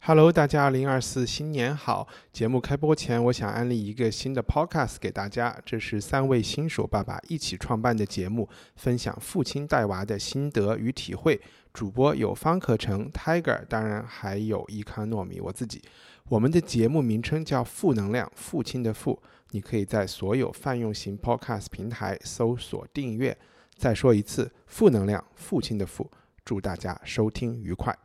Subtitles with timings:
[0.00, 2.06] Hello，大家，二零二四新年好！
[2.32, 11.40] 节目开播前，我想安利一个新的 Podcast 给大家，这是三位新手爸爸一起创办的节目，分享父亲带娃的心得与体会。
[11.72, 15.82] 主播有方可成、Tiger，当然还有伊康糯米，我自己。
[16.28, 19.20] 我们的节目名称叫“负能量父亲的父”，
[19.50, 23.36] 你可以在所有泛用型 Podcast 平台搜索订阅。
[23.76, 26.08] 再说一次，“负能量父亲的父”，
[26.44, 27.96] 祝大家收听愉快。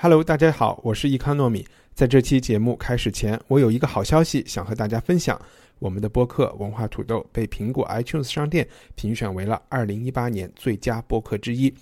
[0.00, 1.66] Hello，大家好，我是易康糯米。
[1.92, 5.36] 在这期节目开始前，我有一个好消息想和大家分享：
[5.80, 11.74] 我们的播客《文化土豆》被苹果 iTunes 商店评选为了二零一八年最佳播客之一。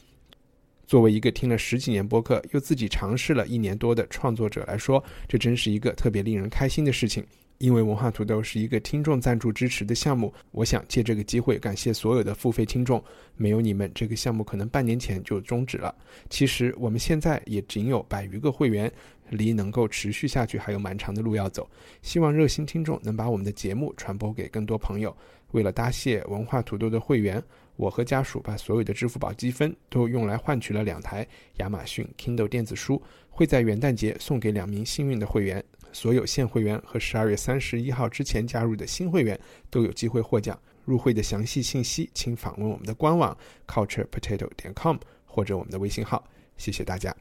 [0.87, 7.23] 作为一个听了十几年播客又自己尝试了一年多的创作者来说，这真是一个特别令人开心的事情。
[7.59, 13.03] 因为文化土豆是一个听众赞助支持的项目，我想借这个机会感谢所有的付费听众。
[13.35, 15.95] 没有你们，这个项目可能半年前就终止了。
[16.29, 18.93] 其实我们现在也仅有百余个会员，
[19.31, 21.69] 离能够持续下去还有蛮长的路要走。
[22.03, 25.17] 希望热心听众能把我们的节目传播给更多朋友。
[25.53, 27.43] 为了答谢文化土豆的会员，
[27.77, 31.27] 我和家属把所有的支付宝积分都用来换取了两台
[31.59, 35.65] 亚马逊 Kindle 电子书，会在元旦节送给两名幸运的会员。
[35.97, 40.61] 所有现会员和十二月三十一号之前加入的新会员都有机会获奖。
[40.85, 43.35] 入会的详细信息，请访问我们的官网
[43.67, 46.23] culturepotato 点 com 或者我们的微信号。
[46.59, 47.17] 谢谢大家。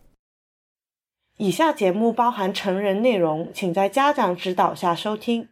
[1.38, 5.48] 以下节目包含成人内容，请在家长指导下收听。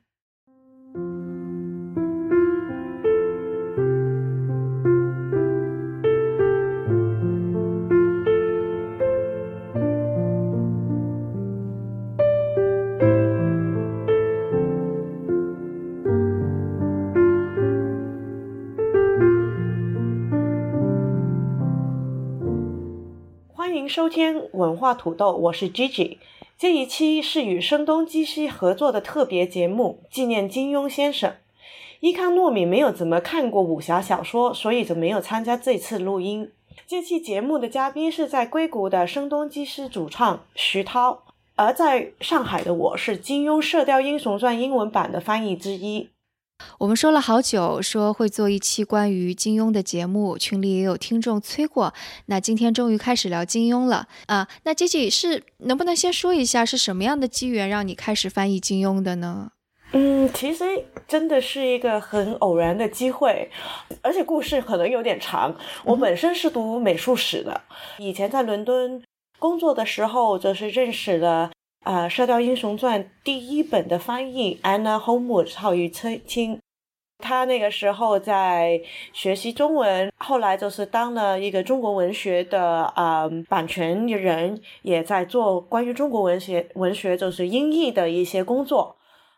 [23.74, 26.18] 欢迎收听文化土豆，我是 Gigi。
[26.60, 31.34] 这一期是与声东击西合作的特别节目，纪念金庸先生。
[32.00, 36.52] 伊康糯米没有怎么看过武侠小说，所以就没有参加这次录音。
[36.86, 41.24] 这期节目的嘉宾是在硅谷的声东击西主创徐涛，
[41.56, 46.10] 而在上海的我是金庸《射雕英雄传》英文版的翻译之一。
[46.80, 51.94] 我们说了好久，说会做一期关于金庸的节目，群里也有听众催过。
[52.28, 54.48] 那今天终于开始聊金庸了啊！
[54.64, 59.52] 那 J J 是能不能先说一下是什么样的机缘让你开始翻译金庸的呢？
[59.92, 60.66] 嗯，其实
[61.08, 63.50] 真的是一个很偶然的机会，
[64.02, 65.56] 而且故事可能有点长。
[65.86, 67.62] 我本身是读美术史的，
[68.00, 69.02] 以前在伦敦
[69.38, 71.52] 工作的时候，就是认识了。
[71.84, 76.58] 啊，《射雕英雄传》第一本的翻译 Anna Homewood 曹于清，
[77.20, 88.96] 他那个时候在学习中文，后来就是当了一个中国文学的啊版权人，也在做关于中国文学文学就是音译的一些工作。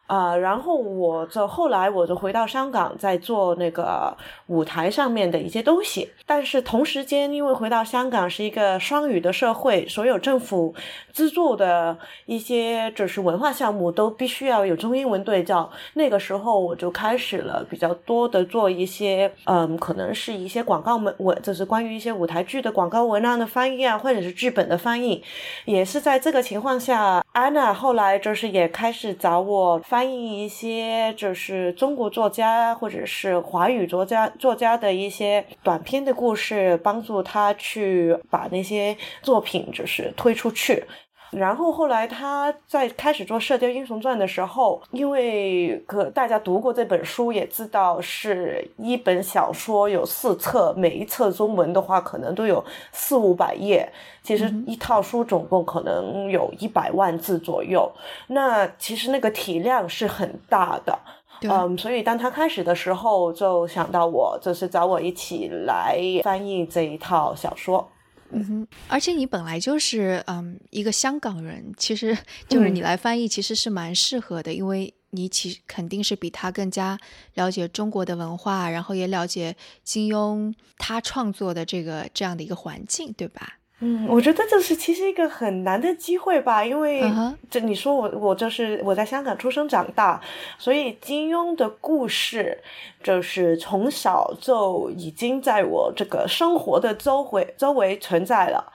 [0.07, 6.11] 啊，然后我就后来我就回到香港，在做那个舞台上面的一些东西。
[6.27, 10.75] 但是同时间，因为回到香港是一个双语的社会，所有政府
[11.15, 15.71] 资助的一些就是文化项目都必须要有中英文对照。
[15.93, 25.23] 那个时候我就开始了比较多的做一些，嗯，可能是一些广告文文，就是关于一些舞台剧的广告文案的翻译啊，或者是剧本的翻译。
[25.63, 29.79] 也是在这个情况下，安娜后来就是也开始找我。
[29.79, 40.83] 翻译一些就是中国作家或者是华语作家作家的一些短篇的故事，帮助他去把那些作品就是推出去。
[41.31, 53.91] 然后后来他在开始做《射雕英雄传》的时候，因为可大家读过这本书，也知道是一本小说有四册，每一册中文的话可能都有四五百页。
[54.23, 57.91] 其实一套书总共可能有一百万字左右，
[58.27, 60.97] 那其实那个体量是很大的。
[61.41, 67.87] 嗯，所以当他开始的时候，就想到我，就是找我一起来翻译这一套小说。
[68.35, 72.17] 嗯哼，而且你本来就是嗯一个香港人，其实
[72.49, 76.97] 就是你来翻译其实是蛮适合的，因为你其肯定是比他更加
[77.35, 83.59] 了解中国的文化，然后也了解金庸他创作的这个这样的一个环境，对吧？
[83.81, 87.03] 嗯，我觉得这是其实一个很难的机会吧，因为
[87.49, 90.21] 这你说我我就是我在香港出生长大，
[90.57, 92.63] 所以金庸的故事
[93.03, 98.71] 就是从小就已经在我这个生活的周围周围存在了。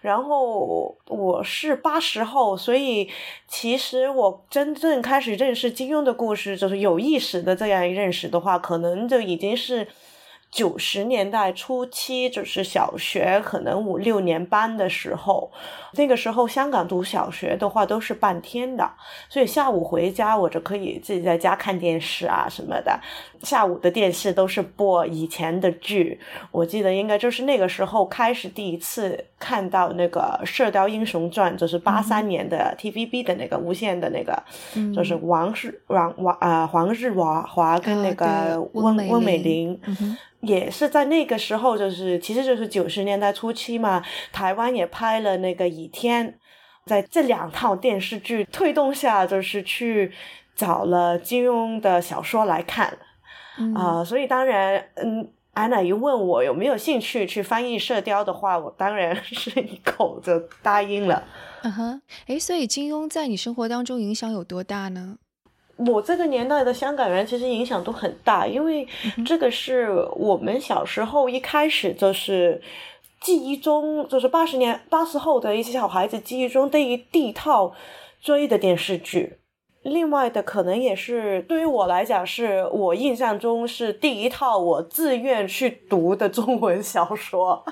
[0.00, 3.10] 然后我是八十后，所以
[3.48, 9.88] 其实我真正开始认识金庸的故事，就是有意识的这样认识的话，可能就已经是。
[10.54, 15.50] 九十年代初期，就是小学可能五六年班的时候，
[15.94, 18.88] 那个时候香港读小学的话都是半天的，
[19.28, 23.00] 所以下午回家我就可以自己在家看电视啊什么的。
[23.42, 26.20] 下午的电视都是播以前的剧，
[26.52, 34.40] 我记得应该就是那个时候开始第一次看到那个《射雕英雄传》，就是八三年的 TVB 的那个无线的那个，
[34.94, 39.78] 就是王日王王啊黄日华华跟那个温温美玲。
[40.46, 44.02] 也是在那个时候，就是其实就是九十年代初期嘛，
[44.32, 46.28] 台湾也拍了那个《倚天》，
[46.86, 50.12] 在这两套电视剧推动下，就是去
[50.54, 52.96] 找了金庸的小说来看，
[53.74, 61.24] 啊，所以当然，嗯，安娜一问我有没有兴趣去翻译《射雕》的话，我当然 是一口就答应了。
[61.62, 65.16] 嗯哼，哎，所以金庸在你生活当中影响有多大呢？
[65.76, 68.86] 我这个年代的香港人其实影响都很大，因为
[69.26, 72.62] 这个是我们小时候一开始就是
[73.20, 77.74] 记忆中，就是八十年八十后的一些小孩子记忆中对于第一套
[78.20, 79.38] 追的电视剧。
[79.82, 87.64] 另外的可能也是对于我来讲，是我印象中是第一套我自愿去读的中文小说。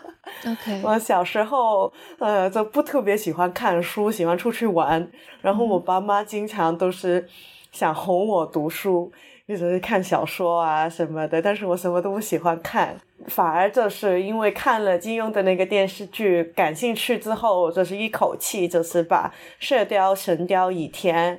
[0.45, 5.09] OK， 我小时候呃就不特别喜欢看书，喜欢出去玩，
[5.41, 7.29] 然后我爸妈经常都是。
[7.73, 9.11] 想哄我读书，
[9.47, 12.95] 一直是看小说啊什么的，但是我什么都不喜欢看，
[13.27, 19.29] 反而就是因为看了金庸的那个电视剧感兴趣之后，就是一口气就是把
[19.59, 21.37] 《射雕》《神雕》《倚天》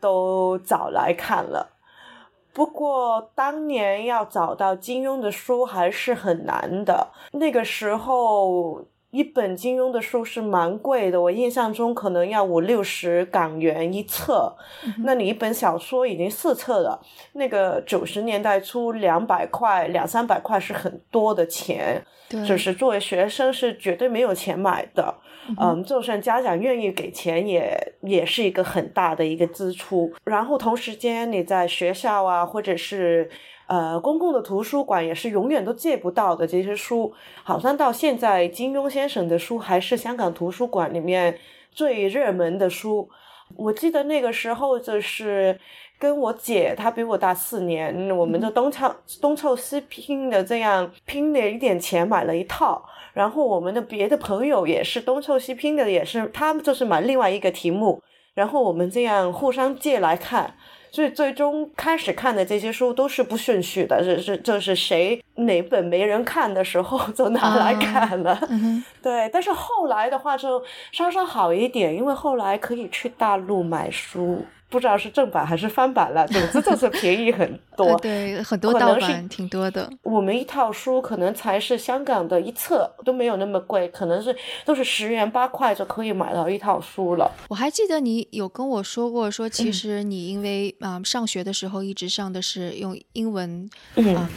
[0.00, 1.70] 都找来看了。
[2.52, 8.84] 不过当年要找到金庸的书还是很难的，那个时候。
[9.10, 14.54] 一本金庸的书是蛮贵的，我印象中可能要五六十港元一册。
[15.04, 17.00] 那你一本小说已经四册了，
[17.32, 22.04] 那个九十年代初两百块、两三百块是很多的钱，
[22.46, 25.14] 就是作为学生是绝对没有钱买的。
[25.60, 30.12] 嗯，就算家长愿意给钱，也也是一个很大的一个支出。
[30.24, 33.28] 然后同时间你在学校啊，或者是。
[33.70, 37.14] 呃，公共的图书馆也是永远都借不到的这些书，
[37.44, 41.38] 好像到现在金庸先生的书还是香港图书馆里面
[41.70, 43.08] 最热门的书。
[43.56, 45.56] 我记得那个时候就是
[46.00, 58.02] 跟我姐，她比我大四年，我们就东凑东凑西拼的这样拼了一点钱买了一套，然后我们的别的朋友也是东凑西拼的，也是他们就是买另外一个题目，
[58.34, 60.56] 然后我们这样互相借来看。
[60.92, 68.38] 所以最终开始看的这些书都是不顺序的，是是就是谁哪本没人看的时候就拿来看了，
[69.02, 69.30] 对。
[69.32, 74.44] 但是后来的话就稍稍好一点，因为后来可以去大陆买书。
[74.70, 77.98] 不知道是正版还是翻版了， 总之就是便宜很多。
[77.98, 79.90] 对，很多盗版挺多的。
[80.02, 84.34] 我们一套书可能才是香港的一册都没有那么贵，可能是
[84.64, 87.30] 都是十元八块就可以买到一套书了。
[87.48, 93.68] 我还记得你有跟我说过，说其实你因为啊上学的时候一直上的是用英文
[94.14, 94.30] 啊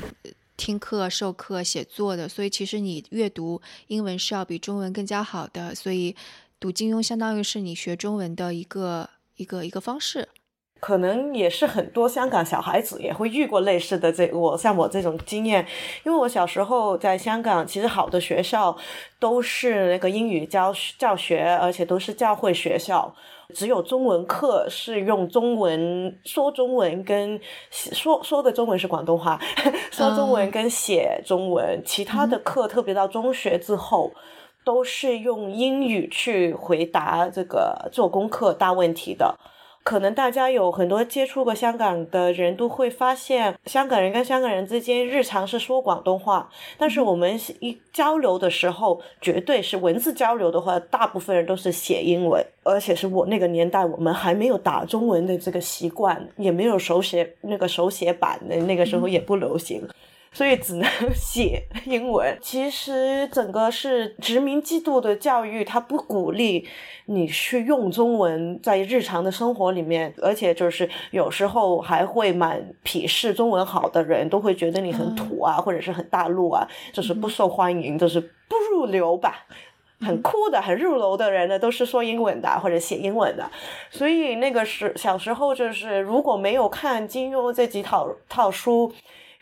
[0.57, 6.15] 听课、授课、写作的，所以其实你阅读英文是要比中文更加好的，所以
[6.59, 9.07] 读金庸相当于是你学中文的一个。
[9.35, 10.29] 一个一个方式，
[10.79, 15.65] 可能也是很多香港小孩子也会遇过类似的这我像我这种经验，
[16.05, 18.77] 因为我小时候在香港，其实好的学校
[19.19, 23.15] 都是那个英语教教学，而且都是教会学校，
[23.55, 29.39] 只有中文课是用中文说中文跟说说的中文是广东话，
[29.89, 34.11] 说中文跟写中文，其他的课特别到中学之后。
[34.63, 39.35] 都是用英语去回答这个做功课大问题的，
[39.83, 59.85] 可能大家有很多接触过香港的人都会发现，香港人跟香港人之间日常是说广东话，但是我们一交流的时候，绝对是文字交流的话，大部分人都是写英文，而且是我那个年代，我们还没有打中文的这个习惯，也没有手写那个手写版的，那个时候也不流行。
[60.33, 62.37] 所以只能 写英文。
[62.41, 66.67] 其实整个是殖民制度的教育，它不鼓励
[67.05, 79.45] 你去用中文在日常的生活里面，而且就是有时候还会蛮鄙视中文好的人，都会觉得你很土啊，或者是很大陆啊，就是不受欢迎，就是不入流吧。
[80.01, 83.49] 很酷的、很入流的人呢，都是说英文的或者写英文的。
[83.89, 88.91] 所以那个时小时候，就是如果没有看金庸这几套套书。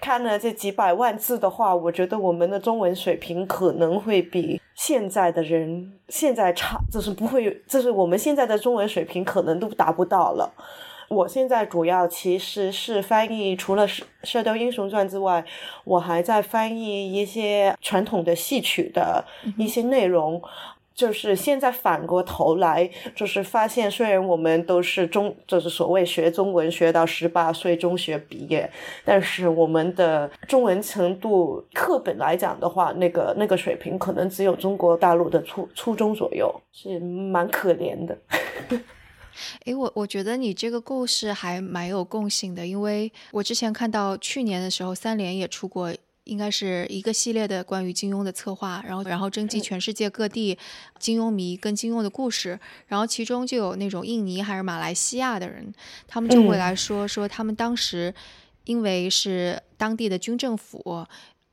[0.01, 10.51] 看了这几百万字的话，我觉得我们的中文水平可能会比现在的人现在差，就是不会，就是我们现在的中文水平可能都达不到了。
[11.07, 15.45] 我现在主要其实是翻译，除了《射射雕英雄传》之外，
[15.83, 19.23] 我还在翻译一些传统的戏曲的
[19.57, 20.41] 一些内容。
[21.01, 28.69] 就是现在反过头来，就是发现，虽然我们都是中，就是所谓学中文学到十八岁中学毕业，
[29.03, 38.15] 但是我们的中文程度，课本来讲的话，那个那个水平可能只有中国大陆的初初中左右，是蛮可怜的。
[39.65, 45.91] 诶，我我觉得你这个故事还蛮有共性的，因为我之前看到去年的时候，三联也出过。
[46.25, 50.57] 应该是一个系列的关于金庸的策划，然后然后征集全世界各地
[50.99, 55.73] 金庸迷跟金庸的故事，然后其中就有那种印尼还是马来西亚的人，
[56.07, 58.13] 他们就会来说说他们当时
[58.65, 61.05] 因为是当地的军政府。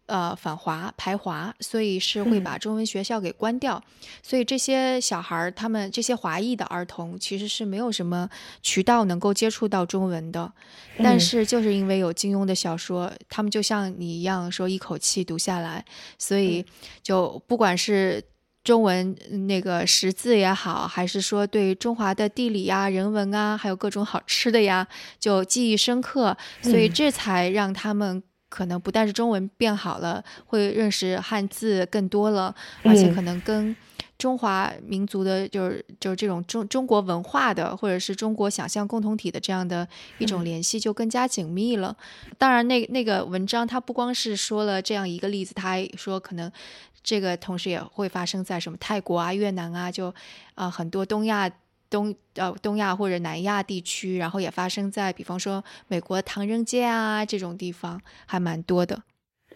[0.09, 3.83] 呃，反华排华，所以是会把中文学校给关掉。
[4.23, 8.27] 所以这些小孩儿，他们这些华裔的儿童，其实是没有什么
[8.63, 10.51] 渠道能够接触到中文的。
[10.97, 15.85] 但是就是因为有金庸的小说，他们就像你一样，说一口气读下来，
[16.19, 16.65] 所以
[17.03, 18.25] 就不管是
[18.65, 19.15] 中文
[19.47, 24.89] 那个识字也好，还是说对中华的地理呀、人文啊，还有各种好吃的呀，
[25.21, 26.35] 就记忆深刻。
[26.63, 28.23] 所以这才让他们。
[28.49, 33.77] 可能不但是中文变好了，会认识汉字更多了，而且可能跟
[34.17, 39.87] 中华民族的，就是就是这种中中国文化的，或者是中国想象共同体的这样的
[40.19, 41.97] 一种联系就更加紧密了。
[42.37, 46.51] 当然，那那个文章它不光是说了这样一个例子，它还说可能
[47.05, 50.13] 这个同时也会发生在什么泰国啊、越南啊，就
[50.55, 51.51] 啊很多东亚。
[51.91, 59.03] 东呃东亚或者南亚地区，然后也发生在比方说美国唐人街啊这种地方，还蛮多的。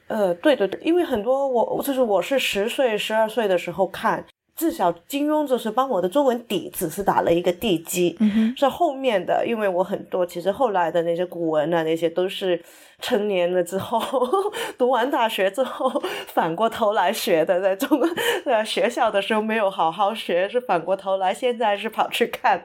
[0.09, 4.25] 呃，对对对，因为很多我就是我是十岁十二岁的时候看。
[4.55, 8.17] 至少金庸就是帮我的中文底子是打了一个地基，
[8.57, 12.63] 是后面的，因为我很多其实后来的那些古文啊，那些都是
[13.01, 14.01] 成年了之后
[14.77, 15.91] 读完大学之后
[16.27, 17.99] 反过头来学的，在中
[18.45, 22.63] 呃学校的时候没有好好学，是反过头来现在是跑去看。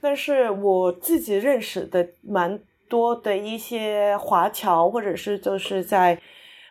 [0.00, 6.20] 但是我自己认识的蛮多的一些华侨，或者是就是在。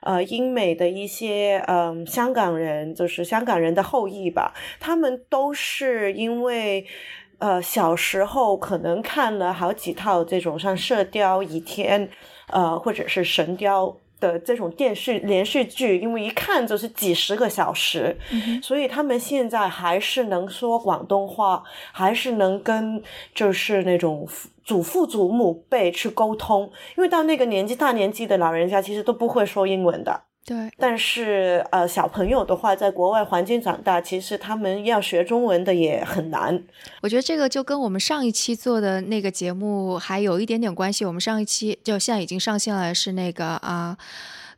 [0.06, 6.86] 呃，英美的一些嗯香港人，就是香港人的后裔吧，他们都是因为
[7.40, 12.08] 呃小时候可能看了好几套这种像《射雕》《倚天》
[12.52, 13.88] 呃或者是《神雕》
[14.20, 18.16] 的这种电视连续剧，因为一看就是几十个小时，
[18.62, 23.02] 所以他们现在还是能说广东话，还是能跟
[23.34, 24.28] 就是那种。
[24.66, 30.24] 祖父祖母辈去沟通，因为到那个年纪大年纪的老人家其实都不会说英文的。
[30.44, 36.64] 对，但是呃，小朋友的话，在国外环境长大，其实他们要学中文的也很难。
[37.02, 41.04] 我觉得这个就跟我们上一期做的那个节目还有一点点关系。
[41.04, 43.98] 我们上一期就现在已经上线了，是那个啊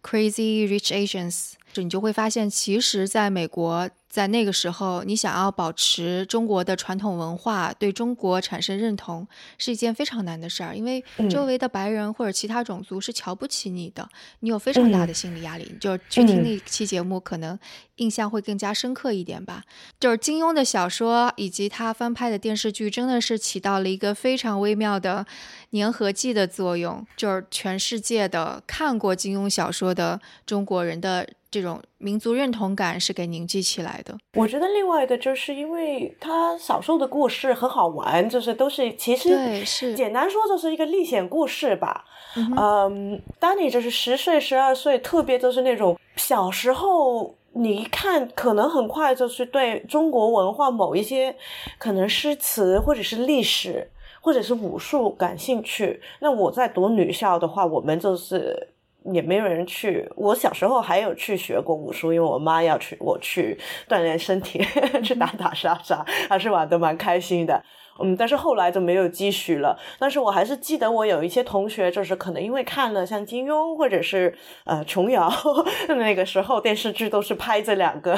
[0.03, 3.89] ，Crazy Rich Asians，你就会发现，其实在美国。
[4.09, 10.75] 在那个时候，你想要保持中国的传统文化，对中国产生认同，是一件非常难的事儿。
[10.75, 14.07] 因为周围的白人或者其他种族是瞧不起你的，
[14.39, 15.75] 你有非常大的心理压力。
[15.79, 17.57] 就去听那期节目，可能
[17.97, 19.63] 印象会更加深刻一点吧。
[19.99, 25.25] 就是金庸的小说以及他翻拍的电视剧，真的是起到了一个非常微妙的
[25.71, 27.05] 粘合剂的作用。
[27.15, 31.27] 就是全世界的看过金庸小说的中国人的。
[31.49, 34.15] 这种民族认同感是给凝聚起来的。
[34.33, 42.03] 我觉得另外一个就是因为他小时候的故事很好玩，就是都是其实对是简单说就是一个历险故事吧。
[42.35, 51.35] 嗯，当你就是十岁十二岁，特别就是那种小时候，你一看可能很快就是对中国文化某一些
[51.77, 53.89] 可能诗词或者是历史
[54.21, 56.01] 或者是武术感兴趣。
[56.19, 58.69] 那我在读女校的话，我们就是。
[59.13, 60.05] 也没有人去。
[60.17, 64.61] 我小时候还有去学过武术，因为我妈要去，我去锻炼身体，
[65.01, 67.63] 去打打杀杀，还是玩的蛮开心的。
[67.99, 69.77] 嗯，但是后来就没有继续了。
[69.99, 74.33] 但是我还是记得，我有一些同学，就是可能因为看了像金庸或者是
[74.65, 75.31] 呃琼瑶
[75.87, 78.17] 那个时候电视剧，都是拍这两个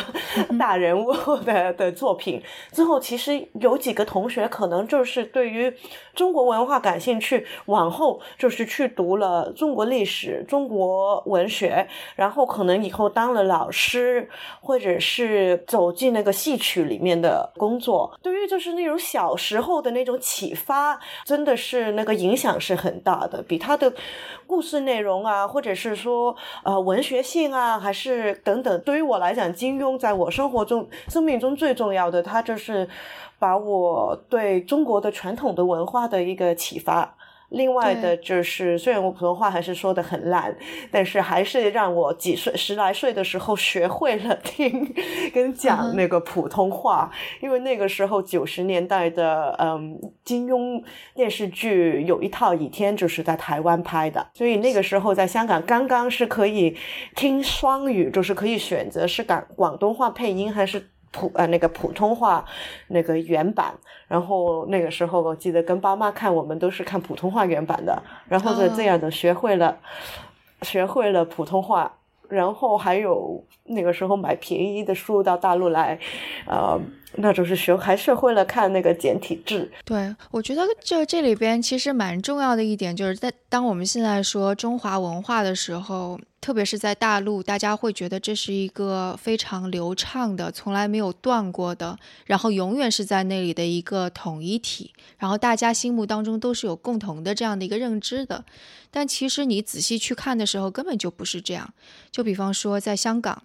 [0.59, 1.13] 大人物
[1.45, 5.73] 的的作品之后，其实有几个同学可能就是对于
[6.13, 14.27] 中国文化感兴趣，往后就是去读了中国历史、中国文学，然后可能以后当了老师，
[14.61, 18.13] 或者是走进那个戏曲里面的工作。
[18.21, 19.68] 对于就是那种小时候。
[19.69, 23.93] 后的那种启发，真的是那个影响是很大的，比他的
[24.47, 32.89] 故事内容啊，或者是说呃文学性啊，还是等等，对于我来讲，金庸在我生活中、生命中最重要的，他就是
[33.37, 37.15] 把我对中国的传统的文化的一个启发。
[37.49, 40.55] 另外的就是，虽然我普通话还是说的很烂，
[40.91, 44.93] 但是还是让我几岁十来岁的时候学会了听
[45.33, 47.11] 跟讲那个普通话。
[47.41, 50.83] 因为那个时候九十年代的嗯金庸
[51.15, 56.77] 电视剧有一套《倚天》就是在台湾拍的，所以那个时候在香港刚刚是可以
[57.15, 60.89] 听双语，就是可以选择是港广东话配音还是。
[61.11, 62.43] 普呃那个普通话
[62.87, 63.73] 那个原版，
[64.07, 69.77] 然后那个时候我记得跟爸妈看，我们都是看普通话原版的，然后就这样的学会了，
[70.61, 71.91] 学会了普通话，
[72.27, 75.99] 然后还有那个时候买便宜的书到大陆来，
[76.45, 76.79] 呃。
[77.15, 79.69] 那就是学还是会了看那个简体字。
[79.83, 98.45] 对，我觉得这这里边其实蛮重要的一点，就是在当我们现在说中华文化的时候，特别是在大陆，大家会觉得这是一个非常流畅的、从来没有断过的，然后永远是在那里的一个统一体，然后大家心目当中都是有共同的这样的一个认知的。
[98.91, 101.73] 但其实你仔细去看的时候，根本就不是这样。
[102.11, 103.43] 就比方说在香港。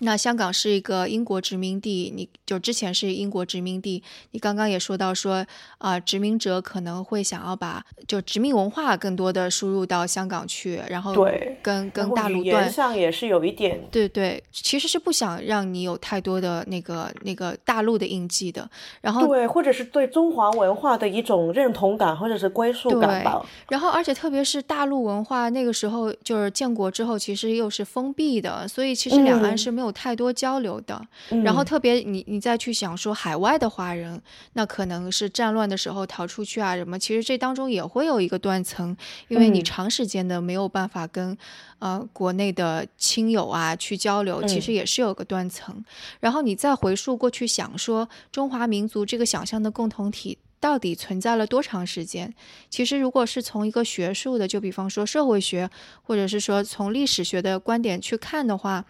[0.00, 4.02] 那香港是一个英国殖民地，你就之前是英国殖民地。
[4.32, 5.46] 你刚刚也说到说，
[5.78, 18.68] 啊，殖民者可能会想要把就殖民文化更多的输入到香港去，然后对跟跟大陆断上也是有一点对对，其实是不想让你有太多的那个那个大陆的印记的。
[19.00, 23.42] 然后对，或者是对中华文化的一种认同感或者是归属感吧。
[23.70, 29.85] 然后而且特别是大陆文化那个时候就是建国之后，其实又是封闭的，所以其实两岸是没有。
[29.86, 31.00] 有太多交流的，
[31.42, 34.20] 然后特别你你再去想说海外的华人，
[34.52, 38.94] 那可能是战乱的时候逃出去啊什么，其实这当中也会有一个断层，
[39.28, 41.36] 因为你长时间的没有办法跟
[41.78, 45.84] 呃国内的亲友啊去交流，其实也是有个断层。
[46.20, 52.34] 然后你再回溯过去想说中华民族这个想象的共同体到底存在了多长时间？
[52.68, 55.70] 其实如果是从一个学术的，就比方说社会学，
[56.02, 58.84] 或者是说从历史学的观点去看的话。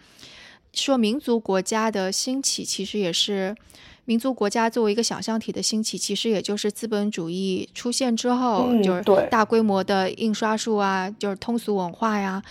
[0.83, 3.55] 说民族国家的兴起，其实也是
[4.05, 12.41] 民族国家作为一个想象体的兴起，其实也就是资本主义出现之后，就是大规模的印刷术啊，就是通俗文化呀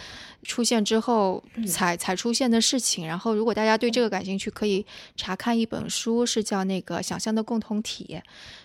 [0.43, 3.07] 出现之后才才出现的事情。
[3.07, 4.85] 然后，如果大家对这个感兴趣，可以
[5.17, 8.07] 查看一本书，是叫那个《想象的共同体》。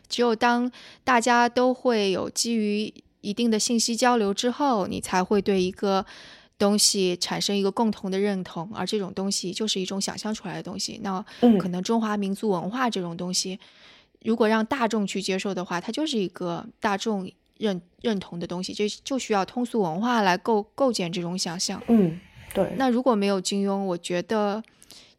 [0.09, 0.69] 只有当
[1.03, 6.05] 大家都会有基于一定的信息交流之后，你才会对一个。
[6.61, 10.99] 东西产生一个共同的认同，而这种东西就是一种想象出来的东西。
[11.01, 11.25] 那
[11.59, 13.59] 可能中华民族文化这种东西，
[14.23, 21.81] 如果让大众去接受的话，它就是一个大众认认同的东西，就就需要通俗文化来构构建这种想象。
[21.87, 22.19] 嗯，
[22.53, 22.75] 对。
[22.77, 24.61] 那如果没有金庸，我觉得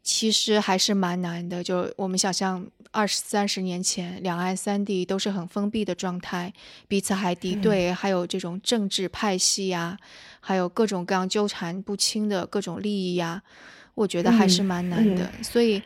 [0.03, 1.63] 其实还是蛮难的。
[1.63, 6.53] 就我们想象二十三十年前，两岸三地都是很封闭的状态，
[6.87, 9.97] 彼此还敌对，还有这种政治派系呀。
[10.45, 13.41] 还有各种各样纠缠不清的各种利益呀，
[13.95, 15.31] 我觉得还是蛮难的。
[15.41, 15.81] 所以，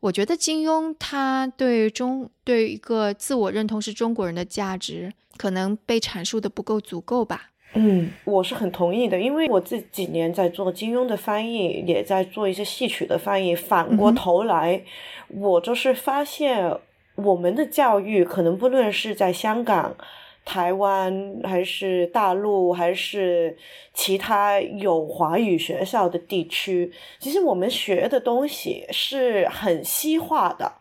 [0.00, 7.49] 我觉得金庸他对中对一个自我认同是中国人的价值，可能被阐述的不够足够吧。
[7.74, 13.54] 嗯，我是很同意的，因为我这几年在做金庸的翻译，也在做一些戏曲的翻译。
[13.54, 14.82] 反过头来，
[15.28, 16.76] 我就是发现
[17.14, 19.94] 我们的教育可能不论是在香港。
[20.42, 23.56] 台湾还是大陆还是
[23.92, 30.72] 其他有华语学校的地区，其实我们学的东西是很西化的。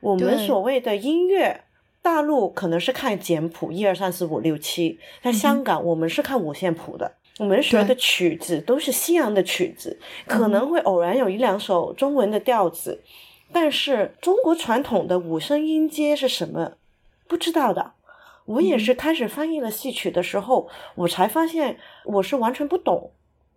[0.00, 1.62] 我们所谓的音乐，
[2.08, 7.12] 大陆可能是看简谱，一二三四五六七；在香港，我们是看五线谱的。
[7.38, 13.02] 我们学的曲子都是西洋的曲子，可能会偶然有一两首中文的调子，
[13.52, 16.72] 但是中国传统的五声音阶是什么，
[17.28, 17.92] 不知道的。
[18.46, 23.10] 我也是开始翻译了戏曲的时候，我才发现我是完全不懂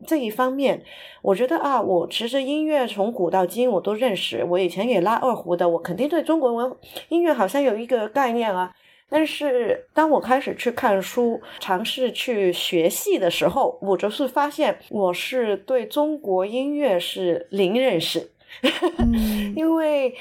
[0.06, 0.84] 这一方面。
[1.22, 6.76] 我觉得啊，我其实音乐从古到今我都认识，我以前也拉二胡的，我肯定对中国文
[7.10, 8.74] 音乐好像有一个概念啊。
[9.10, 18.32] 但是当我开始去看书、尝试去学戏的时候，我就是发现我是对中国音乐是零认识，
[19.56, 20.16] 因为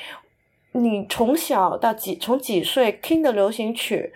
[0.73, 4.13] 你从小到几从几岁听的流行曲。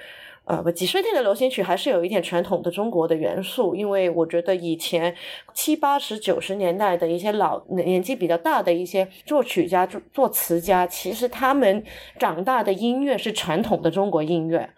[0.46, 5.16] 呃，不，几岁听的流行曲还是有一点传统的中国的元素，因为我觉得以前
[5.54, 11.82] 七八十九十年代的一些老年纪比较大的一些作曲家、作作词家，其实他们
[12.18, 14.68] 长大的音乐是传统的中国音乐。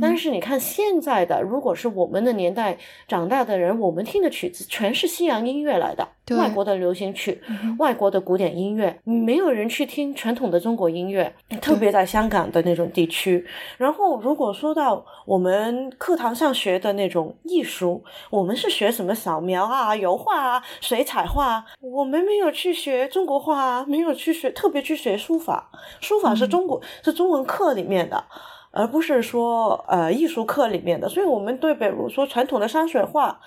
[0.00, 2.76] 但是你看现在的，如果是我们的年代
[3.08, 7.40] 长大的人，我们听的曲子全是西洋音乐来的，外国的流行曲、
[7.78, 13.46] 外国的古典音乐，没有人去听传统的中国音乐，特别在香港的那种地区。
[13.78, 25.70] 然后如果说到我们课堂上学的那种艺术，我们是学什么扫描啊、油画啊、水彩画，我们没有去学中国画，没有去学特别去学书法。
[26.00, 28.24] 书法是中国是中文课里面的，
[28.70, 31.06] 而不是说呃艺术课里面的。
[31.08, 33.38] 所以，我们对比如说传统的山水画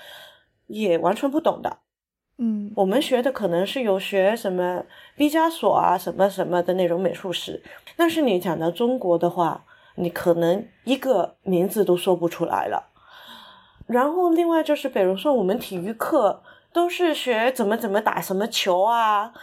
[0.67, 1.79] 也完全不懂的。
[2.37, 4.83] 嗯，我们学的可能是有学什么
[5.15, 7.63] 毕加索啊、什么什么的那种美术史，
[7.95, 9.63] 但是你讲到中国的话。
[9.99, 12.89] 你可能一个名字都说不出来了，
[13.87, 16.43] 然后另外就是，比如说我们体育课
[16.77, 19.33] 都是学怎么怎么打什么球啊，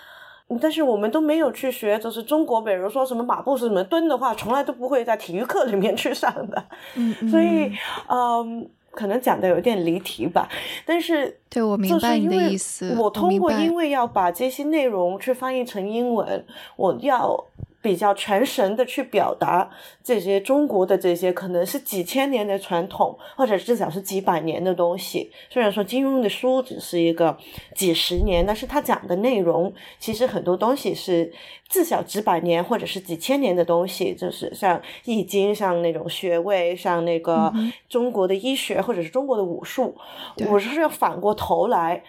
[0.62, 6.64] 但是我们都没有去学，就是中国，比如说什么马步是怎么蹲的话，从来都不会在体育课里面去上的。
[6.94, 7.72] 嗯，所以，
[8.08, 10.48] 嗯，可能讲的有点离题吧，
[10.86, 17.44] 但是对我明白你的意思，我通过因为要把这些内容去翻译成英文，我要。
[17.84, 19.70] 比较全神的去表达
[20.02, 25.30] 这些中国的这些可能是几千年的传统，或者至少是几百年的东西。
[25.50, 27.36] 虽然说金庸的书只是一个
[27.74, 31.30] 几十年，但是他讲的内容其实很多东西是
[31.68, 34.14] 至少几百年或者是几千年的东西。
[34.14, 37.52] 就是像易经，像那种穴位，像那个
[37.90, 39.94] 中国的医学或者是中国的武术，
[40.48, 42.02] 我是要反过头来。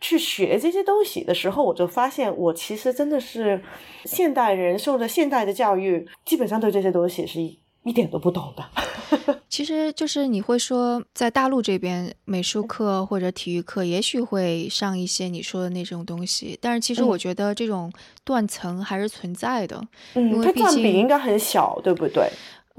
[0.00, 3.62] 去学这些东西的时候，我就发现我其实真的是
[4.04, 8.64] 现代人受的现代的教育，基本上对这些东西是一点都不懂的。
[9.50, 17.92] 其实就是你会说，在大陆这边美术课或者体育课，也许会上一些你说的那种东西，但是其实我觉得这种
[18.24, 19.82] 断层还是存在的。
[20.14, 22.30] 嗯，它占比应该很小，对不对？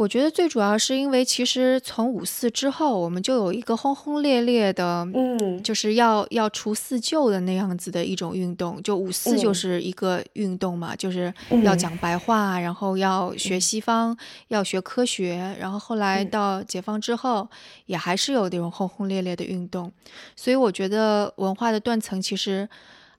[0.01, 8.81] 我觉得最主要是因为，其实从五四之后，我们就有一个轰轰烈烈的，嗯，就是要要除四旧的那样子的一种运动。
[8.81, 11.31] 就五四就是一个运动嘛，就是
[11.63, 15.55] 要讲白话，然后要学西方，要学科学。
[15.59, 17.47] 然后后来到解放之后，
[17.85, 19.91] 也还是有那种轰轰烈烈的运动。
[20.35, 22.67] 所以我觉得文化的断层其实。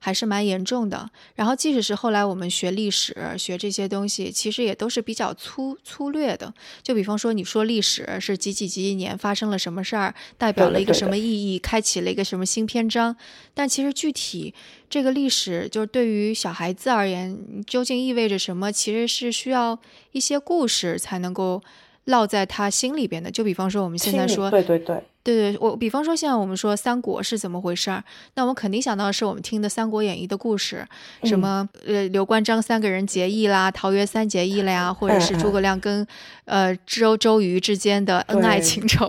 [0.03, 1.09] 还是蛮严重的。
[1.35, 6.53] 然后，即使是后来我们学历史、学这些东西，其实也都是比较粗粗略的。
[6.81, 13.15] 就比方说，你说历史是几几几几年发生了什么事儿，代表了一个什么意义，开启了一个什么新篇章。
[13.53, 14.53] 但其实具体
[14.89, 19.79] 这个历史，就是对于小孩子而言，究竟意味着什么，其实是需要
[20.11, 21.63] 一些故事才能够
[22.07, 23.31] 烙在他心里边的。
[23.31, 25.01] 就比方说，我们现在说，对对对。
[25.23, 28.03] 对对，我比方说像我们说三国是怎么回事儿，
[28.35, 30.85] 那我们肯定想到的是我们听的《三国演义》的故事，
[31.23, 36.05] 什么呃刘关张三个人结义啦，桃园三结义了呀，或者是诸葛亮跟
[36.43, 39.05] 呃周周瑜之间的恩爱情仇，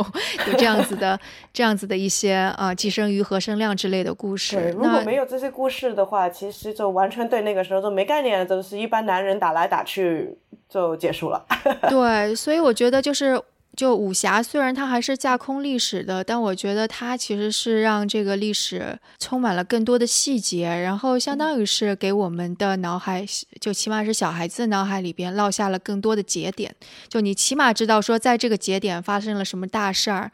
[0.46, 1.18] 有这样子的
[1.52, 4.70] 这样子的一些啊寄生鱼何生亮之类的故事。
[4.76, 11.44] 如果没有这些故事的话，其实就完全对那个时候都没概念了，就是一般男人打来打去就结束了。
[11.90, 13.42] 对，所以我觉得就是。
[13.76, 23.24] 就武侠虽然它还是架空历史的，但我觉得它其实是让这个历史充满了更多的细节，然后相当于是给我们的脑海，
[23.60, 26.74] 就起码是小孩子脑海里边落下了更多的节点。
[27.08, 30.30] 就你起码知道说，在这个节点发生了什么大事儿。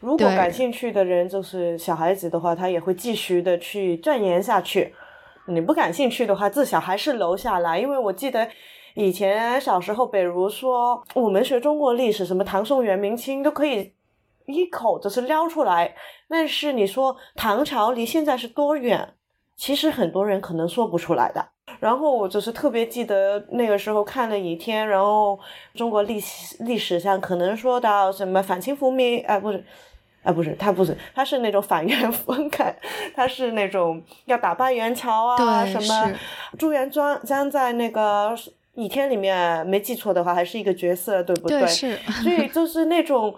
[0.00, 4.94] 如果感兴趣的人就是小孩子的话，他也会继续的去钻研下去。
[5.48, 8.48] 你不感兴趣的话，至少还是留下来，因为我记得。
[8.94, 13.92] 以前小时候，比如说我们学中国历史，什么唐宋元明清都可以
[14.46, 15.94] 一口就是撩出来。
[16.28, 19.14] 但是你说唐朝离现在是多远？
[19.56, 21.44] 其实很多人可能说不出来的。
[21.80, 25.38] 然后我就是特别记得那个时候看了《一天》，然后
[25.74, 29.64] 中国历史历史上可能说到什么反清复明，哎，不是，
[30.22, 32.74] 哎，不是，他不是，他是那种反元分开，
[33.14, 36.12] 他是那种要打败元朝啊，什么
[36.56, 38.36] 朱元璋将在那个。
[38.74, 41.66] 倚天里面没记错的话，还是一个角色，对不对？
[41.66, 41.96] 是。
[42.22, 43.34] 所以就是那种，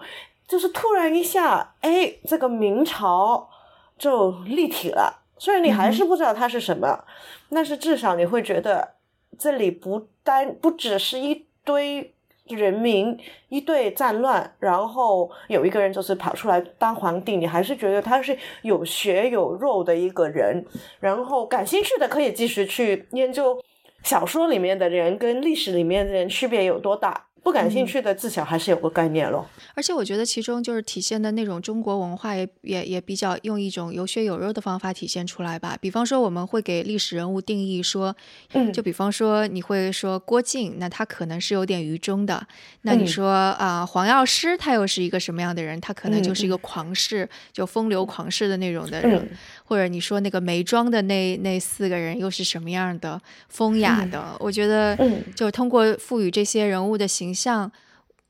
[0.47, 3.49] 就是突然一下，哎，这个明朝
[3.97, 5.21] 就立体了。
[5.37, 7.03] 虽然你还是不知道它是什么，
[7.51, 8.95] 但是至少你会觉得
[9.37, 12.11] 这里不单不只是一堆
[12.45, 13.15] 人民，
[13.49, 20.65] 一队战乱，然后有一个人就是跑出来当皇帝，你还是觉得他是有血有肉的一个人。
[20.99, 23.61] 然后感兴趣的可以继续去研究。
[24.07, 27.25] 小说里面的人跟历史里面的人区别有多大？
[27.43, 29.47] 不感兴趣的至少还是有个概念咯。
[29.73, 35.77] 而且我觉得其中就是体现的那种中国文化也也也比较用一种有血有肉的方法体现出来吧。
[35.79, 38.13] 比方说我们会给历史人物定义说，
[38.51, 42.45] 嗯就比方说你会说郭靖，那他可能是有点愚忠的。
[42.81, 45.79] 那你说啊、黄药师他又是一个什么样的人？
[45.79, 49.29] 他可能就是一个狂士，就风流狂士的那种的人。
[49.67, 54.37] 嗯或者你说那个眉庄的那那四个人又是什么样的风雅的？
[54.39, 57.69] 我觉得嗯就通过赋予这些人物的形象，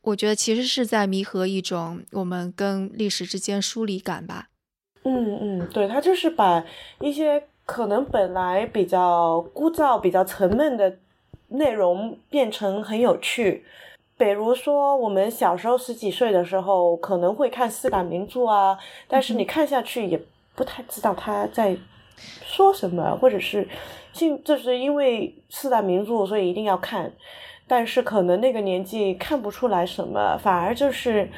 [0.02, 4.48] 我觉得其实是在弥合一种我们跟历史之间疏离感吧。
[5.04, 6.66] 嗯嗯，对，他就是把
[7.00, 10.98] 一些可能本来比较枯燥、比较沉闷的
[11.50, 13.64] 内容变成很有趣。
[14.18, 20.20] 比如说，我们小时候十几岁的时候，可能会看四大名著啊，但是你看下去也
[20.58, 21.78] 不太知道他在
[22.42, 23.68] 说什么，或者是
[24.12, 27.14] 信，就是因为四大名著，所以一定要看。
[27.68, 31.30] 但是可能那个年纪看不出来什么，反而就是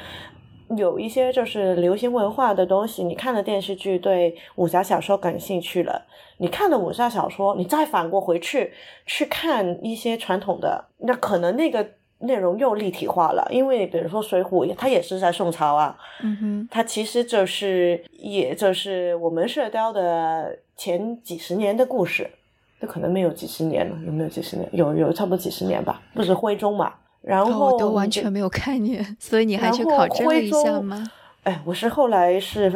[0.76, 6.06] 有一些就是流行文化的东西，你看了电视剧，对武侠小说感兴趣了，
[6.38, 8.72] 你看了武侠小说，你再反过回去
[9.04, 11.86] 去看一些传统的，那可能那个
[12.20, 22.30] 内容又立体化了，因为比如说《水浒》，它也是在宋朝啊，嗯哼，它其实就是也就是我们射雕的前几十年的故事，
[22.80, 24.68] 这可能没有几十年了，有没有几十年？
[24.72, 26.92] 有有差不多几十年吧，不是徽宗嘛？
[27.22, 31.10] 然哦后我都完全没有概念，所以你还去考证了徽一下宗吗？
[31.44, 32.70] 哎，我是后来是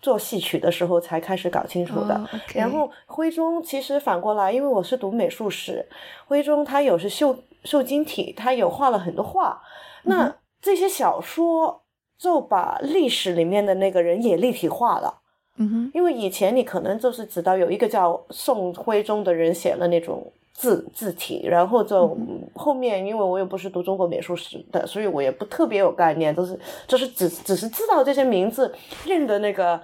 [0.00, 2.20] 做戏曲的时候才开始搞清楚的。
[2.54, 5.86] 然后徽宗其实反过来，因为我是读美术史，
[6.26, 9.62] 徽宗他有是绣绣金体，他有画了很多画。
[10.04, 11.84] 那、嗯这些小说
[12.18, 15.22] 就把历史里面的那个人也立体化了。
[15.56, 22.14] 嗯哼，因为以前你可能就是知道有一个叫宋徽宗的人写了那种字字体，然后就
[22.54, 28.74] 后面因为我也不是读中国美术史的，所以我也不特别有概念，就是就是只只是知道这些名字
[29.06, 29.80] 认的那个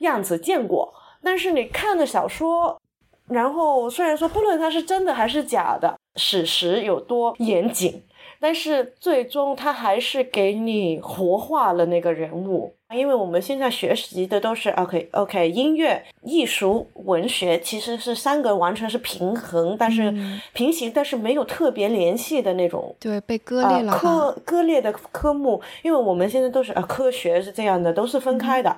[0.00, 2.76] 样子见过，但是你看的小说。
[3.28, 8.02] 然后虽然说不论它是真的还是假的，史实有多严谨，
[8.40, 12.74] 但是最终他还是给你活化了那个人物。
[12.94, 23.98] 因为我们现在学习的都是 OK OK 音乐、艺术、文学，其实是三个完全是平衡，但是嗯平行，但是没有特别联系的那种对，被割啊裂了吧？
[23.98, 28.74] 科割裂的科目，因为我们现在都是啊科学是这样的，都是分开的，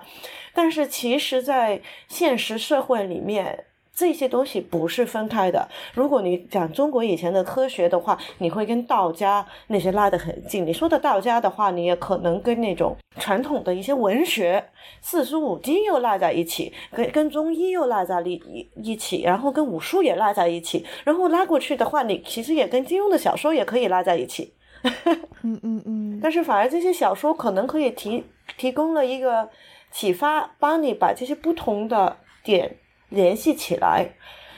[0.52, 3.66] 但是其实，在现实社会里面。
[3.94, 5.68] 这些东西不是分开的。
[5.94, 10.66] 如果你讲中国以前的科学的话，你会跟道家那些拉得很近。
[10.66, 14.64] 你说的道家的话，你也可能跟那种传统的一些文学、
[15.02, 20.86] 四书五经又拉在一起，跟跟中医又拉在一一一起，然后跟武术也拉在一起。
[21.04, 24.54] 然后拉过去的话，你其实也跟金庸的小说也可以拉在一起。
[25.42, 28.24] 嗯嗯嗯，但是反而这些小说可能可以提
[28.56, 29.46] 提供了一个
[29.90, 32.76] 启发，帮你把这些不同的点
[33.10, 34.08] 联系起来，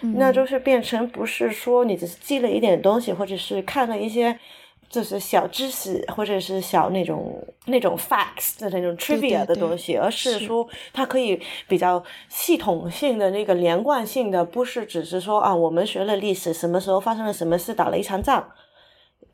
[0.00, 0.14] 嗯。
[0.16, 4.38] 那就是变成不是说你只是记了一点东西，或者是看了一些。
[4.92, 9.56] 就是小知识，或者是小那种那种 facts 的那种对 trivia 的对。
[9.56, 10.44] 东西，而是是。
[10.44, 18.46] 说它可以比较系统性的那个连贯性的，不是只是说啊，我们学了历史，什么时候发生了什么事，打了一场仗，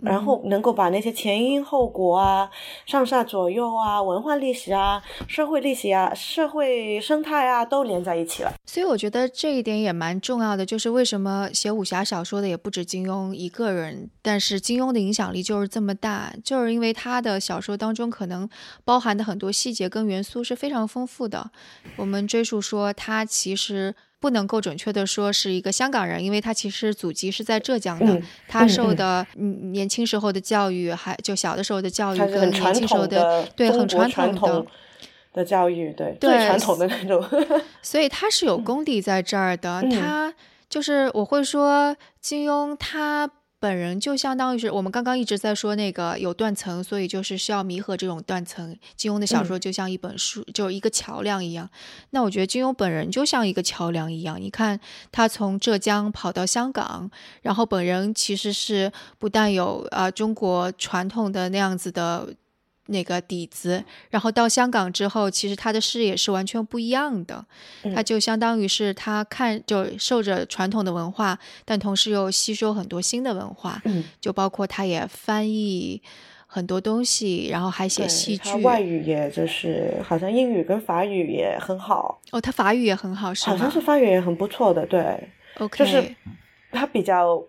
[0.00, 2.50] 然后能够把那些前因后果啊、
[2.87, 8.52] 上下左右啊、文化历史啊、社会历史啊、社会生态啊都连在一起了。
[8.64, 18.48] 所以我觉得这一点也蛮重要的，就是为什么写武侠小说的也不止金庸一个人，但是金庸的影响力就是这么大，就是因为他的小说当中可能
[18.84, 21.50] 包含的很多细节跟元素是非常丰富的。
[21.96, 34.66] 我们追溯说，他其实不能够准确的说是一个香港人，因为他其实祖籍是在浙江的，嗯他受的嗯年轻时候的教育，还就小的时候的教育跟很传年轻时候统的对很传统的。
[35.35, 37.24] 的教育，对对最传统的那种。
[37.81, 39.81] 所以他是有 功底在这儿的。
[39.83, 40.35] 嗯他
[40.68, 48.77] 就是我会说，金庸他本人就相当于是我们刚刚一直在说那个有断层，所以就是需要弥合这种断层。
[48.97, 51.68] 金庸的小嗯说就像一本书，就是一个桥梁一样。
[52.11, 54.40] 那我觉得金庸本人就像一个桥梁一样。
[54.40, 54.79] 你看
[55.11, 57.11] 他从浙江跑到香港，
[57.42, 62.35] 然后本人其实是不但有啊、呃中国传统的那样子的。
[62.88, 67.44] 那个底子，然后到香港之后，其实他的视野是完全不一样的。
[67.85, 76.01] 嗯他就相当于是他看就受着传统的文化，但同时又吸收很多新的文化，嗯，就包括他也翻译
[76.46, 78.51] 很多东西，然后还写戏剧。
[78.51, 83.57] 他外语也就是好像英语跟法语也很好，哦，他法语也很好，是吗？
[83.57, 85.29] 好像是法语也很不错的，对。
[85.59, 86.14] OK，就是
[86.70, 87.42] 他比较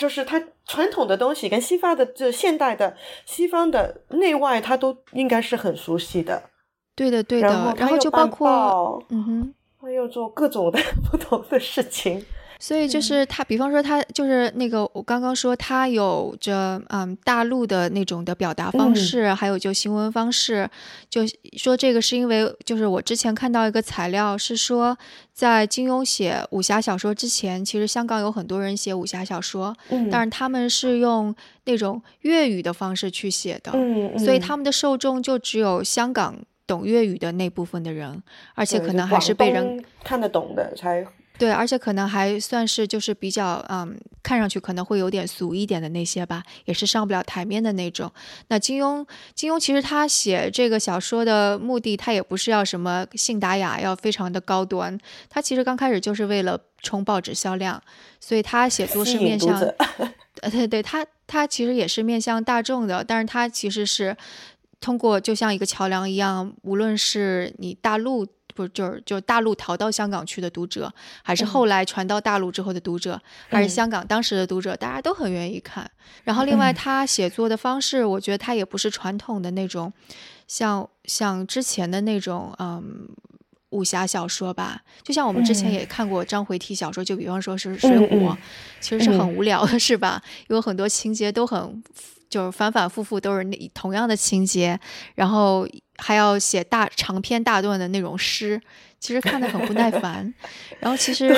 [0.00, 6.42] 就是他传统的东西跟西方的就现代的西方的内外，他都应该是很熟悉的。
[6.96, 7.48] 对的，对的。
[7.48, 12.24] 然后然后就包括，嗯哼，他又做各种的 不同的事情。
[12.62, 20.68] 所以就是他，比方说他就是那个我刚刚说他有着嗯大陆的那种的表达方式，还有就行文方式，
[21.08, 21.22] 就
[21.56, 24.96] 说这个是因为就是我之前看到一个材料是说，
[25.32, 29.74] 在金庸写武侠小说之前，其实香港有很多人写武侠小说，
[30.10, 33.72] 但是他们是用那种粤语的方式去写的，
[34.18, 38.22] 所以他们的受众就只有香港懂粤语的那部分的人，
[38.54, 41.06] 而且可能还是被人看得懂的才。
[41.40, 48.12] 对，而且可能还算是就是比较嗯，看上去可能会有点俗一点的那些吧，也是上不了台面的那种。
[48.48, 54.98] 那金庸，金庸其实他写这个小说的目的，他也不是要什么信达雅，要非常的高端。
[55.30, 57.82] 他其实刚开始就是为了冲报纸销量，
[58.20, 59.58] 所以他写作是面向，
[60.42, 64.14] 呃，对对，他他其实也是面向大众的，但是他其实是
[64.78, 68.26] 通过就像一个桥梁一样，无论是你大陆。
[68.54, 75.90] 不就是就大陆逃到香港去的读者，还是后来传到大陆之后的读者，还是香港当时的读者，大家都很愿意看。
[76.24, 79.92] 然后另外他写作的方式，我觉得他也不是传统的那种，
[80.46, 83.08] 像像之前的那种嗯
[83.70, 84.82] 武侠小说吧。
[85.02, 88.08] 就像我们之前也看过章回体小说，就比方说是《水浒》，
[88.80, 90.22] 其实是很无聊的，是吧？
[90.48, 91.82] 有很多情节都很。
[92.30, 94.78] 就是反反复复都是那同样的情节，
[95.16, 98.58] 然后还要写大长篇大段的那种诗，
[99.00, 100.32] 其实看得很不耐烦。
[100.78, 101.28] 然后其实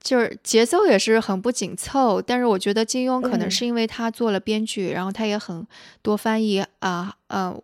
[0.00, 2.20] 就 是节奏也是很不紧凑。
[2.20, 5.66] 但是我觉得金庸可能是因为他做了编剧，然后他也很
[6.02, 7.58] 多翻译啊，呃，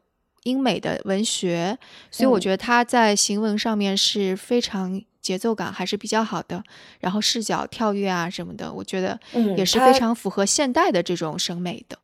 [0.44, 1.76] 英美的文学，
[2.10, 6.64] 所以我觉得他在行文上面是非常节奏感还是比较好的。
[7.00, 9.20] 然后视角跳跃啊什么的，我觉得
[9.56, 11.98] 也是非常符合现代的这种审美的。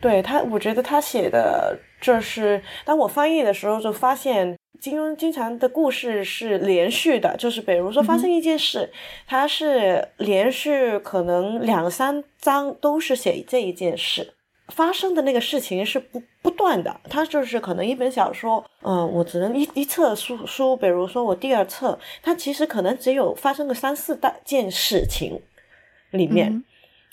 [0.00, 8.92] 对他，我觉得他写的这是，当我翻译的时候就发现，金庸经常的故事是连续的，就是比如说发生一件事，
[9.26, 14.34] 他是连续可能两三章都是写这一件事
[14.68, 25.40] 发生的那个事情是不不断的，他就是可能一本小说，嗯，我只能一一册书书，比如说我第二册，它其实可能只有发生个三四大件事情
[26.10, 26.62] 里面。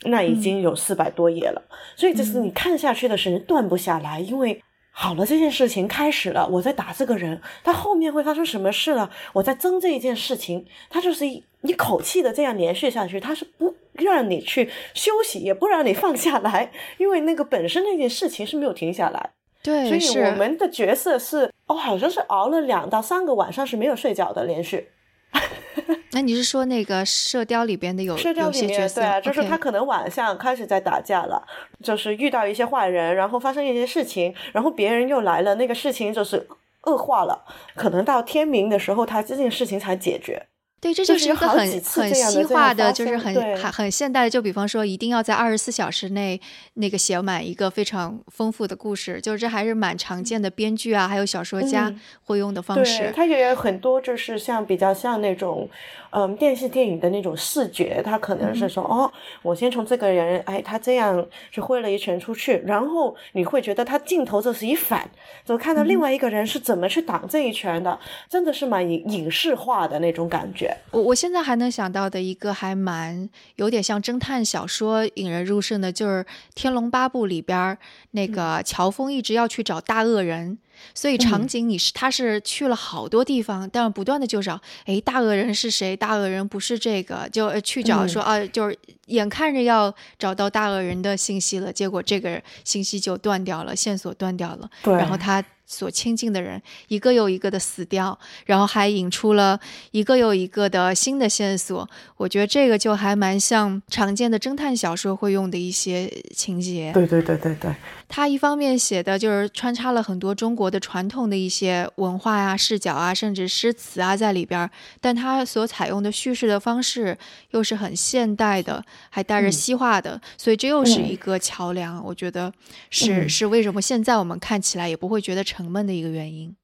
[0.06, 1.62] 那已经有四百多页了，
[1.96, 4.62] 所以就是你看下去的时候断不下来，因为
[4.92, 9.10] 好了这件事情开始了，我在打这个人，他后面会发生什么事了？
[9.34, 19.32] 我在争这一件事情，他就是一一口气的这样连续下去，他是不让你去休息，也不让你放下来，因为那个本身那件事情是没有停下来。
[19.64, 24.90] 对，所以我们的角色是哦，好像是熬了两到三个晚上是没有睡觉的连续。
[26.14, 29.02] 那你是说那个《射雕》里边的有有些角色？
[29.02, 31.44] 对啊，就是他可能晚上开始在打架了，
[31.82, 36.48] 就是遇到一些坏人，然后发生一些事情，然后别人又来了，那个事情就是
[36.84, 40.48] 恶化了，可能到天明的时候，他这件事情才解决。
[40.84, 41.50] 对，这就是一个很
[41.82, 44.30] 很西化的，就是很很很现代的。
[44.30, 46.42] 就比方说，一定要在二十四小时内
[46.74, 51.90] 那个写满一个非常丰富的故事，就是这还是蛮常见的编剧啊，还有小说家
[52.24, 53.14] 会用的方式。
[53.16, 55.70] 它也有很多，就是像比较像那种。
[56.16, 65.10] 嗯，电视电影的那种视觉，他可能是说，哦，我先从这个人，哎，他这样去挥了一拳出去，然后你会觉得他镜头这是一反，
[65.44, 68.00] 就看到另外一个人是怎么去挡这一拳的，
[68.30, 70.72] 真的是蛮影影视化的那种感觉。
[70.92, 76.24] 我我现在还能想到的一个还蛮有点像侦探小说引人入胜的，就是
[76.54, 77.76] 《天龙八部》里边
[78.12, 80.60] 那个乔峰一直要去找大恶人。
[80.94, 85.96] 所以场景你是他是去了好多地方，但是不断的就找，哎，大恶人是谁？
[85.96, 95.44] 大恶人不是这个，就去找说啊，就是眼看着要找到大恶人的信息了，结果这个信息就断掉了，线索断掉了，然后他。
[95.66, 99.60] 所亲近的人一个又一个的死掉，然后还引出了
[99.92, 101.90] 一个又一个的新的线索。
[102.18, 106.92] 我觉得这个就还蛮像常见的侦探小说会用的一些情节。
[106.94, 107.74] 对对对对对，
[108.08, 114.70] 他一方面写的就是穿插了很多中国的传统的一些文化呀、视角啊，甚至诗词啊在里边，
[115.02, 117.18] 但他所采用的叙事的方式
[117.52, 122.04] 又是很现代的，还带着西化的，所以这又是一个桥梁。
[122.04, 122.54] 我觉得
[122.92, 125.53] 是是为什么现在我们看起来也不会觉得成。
[125.54, 126.56] 沉闷的一个原因，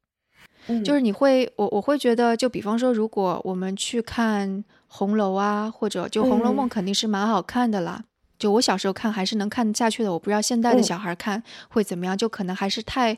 [0.83, 8.03] 就是你会我我会觉得，就比方说，如果我们去看红楼啊，或者就《红楼梦》，肯定是蛮好看的啦。
[8.39, 13.15] 就我小时候看还是能看得下去的，我不知道现在的小孩看会怎么样，就可能还是太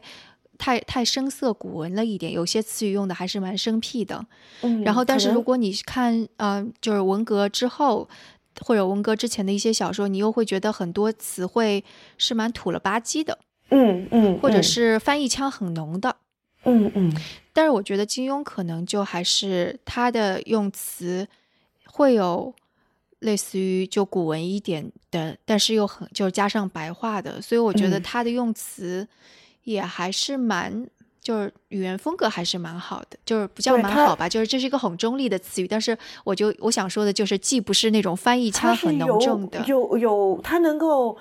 [0.57, 4.25] 太太生涩古文了一点，有些词语用的还是蛮生僻的。
[4.83, 8.09] 然后，但是如果你看，嗯，就是文革之后。
[8.65, 11.85] 或者文革之前的一些小说，你又会觉得很多词汇
[12.17, 13.39] 是蛮土了吧唧的，
[13.71, 16.15] 嗯嗯，或者是翻译腔很浓的，
[16.63, 17.13] 嗯嗯。
[17.51, 21.27] 但是我觉得金庸可能就还是他的用词
[21.85, 22.53] 会有
[23.19, 29.07] 类似于就古文一点的，但是又很就加上白话的，所以我觉得他的用词
[29.63, 30.87] 也还是蛮。
[31.21, 35.67] 就是语言风格还是蛮好的，就是不叫蛮好吧，就是这是一个很中立的词语。
[35.67, 41.15] 但是我就我想说的就是，既不是那种翻译腔很浓重的，有有他能够，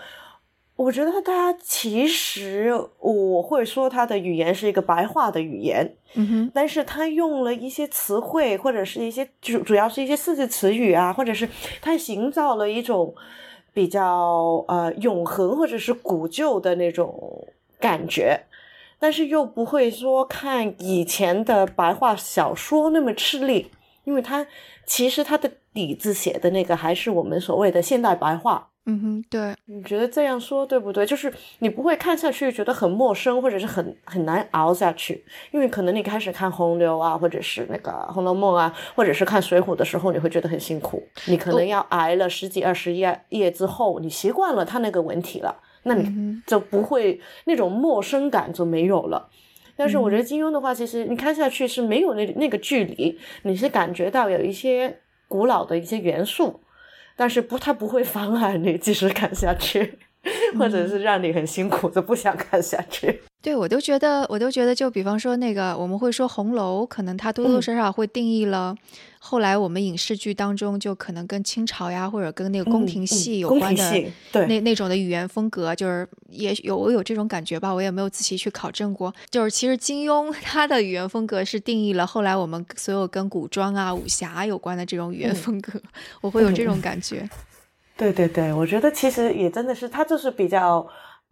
[0.81, 11.47] 我觉得他其实我会说他的语言是一个白话的语言，嗯哼，但是他用了一些词汇或者是一些主主要是一些四字词语啊，或者是
[11.83, 13.15] 他营造了一种
[13.75, 17.47] 比较呃永恒或者是古旧的那种
[17.79, 18.41] 感觉。
[18.99, 23.71] 但是又不会说看以前的白话小说那么吃力，
[24.05, 24.47] 因为他
[24.87, 28.70] 其实他的底子写的那个还是我们所谓的现代白话。
[28.91, 31.07] 嗯哼，对，你觉得这样说对不对？
[31.07, 41.03] 就是你不会看下去觉得很陌生，或者是很很难熬下去，因为可能你开始看洪流啊，或者是那个《红楼梦》啊，或者是看《水浒》的时候，你会觉得很辛苦。
[41.27, 45.57] 你可能要挨了十几二十页页之后，你习惯了它那个文体了。
[45.85, 49.31] 那你就不会那种陌生感就没有了，
[49.77, 56.61] 但是我觉得金庸的话，其实你看下去是没有那那个距离，你是感觉到有一些古老的一些元素，
[57.21, 59.99] 但是不，它不会妨碍你继续看下去，
[60.59, 63.21] 或者是让你很辛苦的不想看下去。
[63.43, 68.77] 对我都觉得，我都觉得，就比方说那个，我们会说红楼，可能它多多少少会定义了。
[69.19, 74.05] 后来我们影视剧当中，就可能跟清朝呀，或者跟那个宫廷戏有关的
[74.47, 79.13] 那那种的语言风格，就是也有我有这种感觉吧，我也没有仔细去考证过。
[79.31, 85.81] 就是其实金庸 他的语言风格是定义了后来我们所有跟古装啊、武侠有关的这种语言风格，
[86.21, 87.29] 我会有这种感觉。
[87.97, 90.87] 对对对，我觉得其实也真的是他就是比较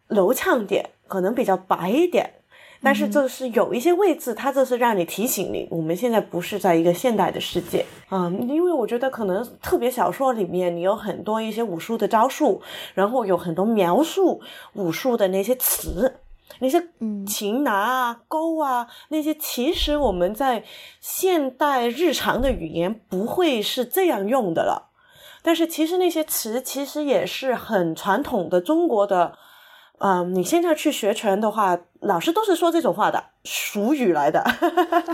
[0.09, 2.33] 流畅点，可能比较白一点。
[2.81, 8.31] 但是就是有一些位置，它这是让你提醒你，我们现在不是在一个现代的世界啊。
[8.47, 12.61] 因为我觉得可能特别小说里面，你有很多一些武术的招数，
[12.93, 14.41] 然后有很多描述
[14.75, 16.19] 武术的那些词，
[16.59, 16.81] 那些
[17.27, 20.63] 擒拿啊、勾啊那些，其实我们在
[21.01, 24.91] 现代日常的语言不会是这样用的了。
[25.41, 29.37] 但是其实那些词其实也是很传统的中国的。
[29.99, 34.43] 嗯，你现在去学拳的话，老师都是说这种话的，俗语来的，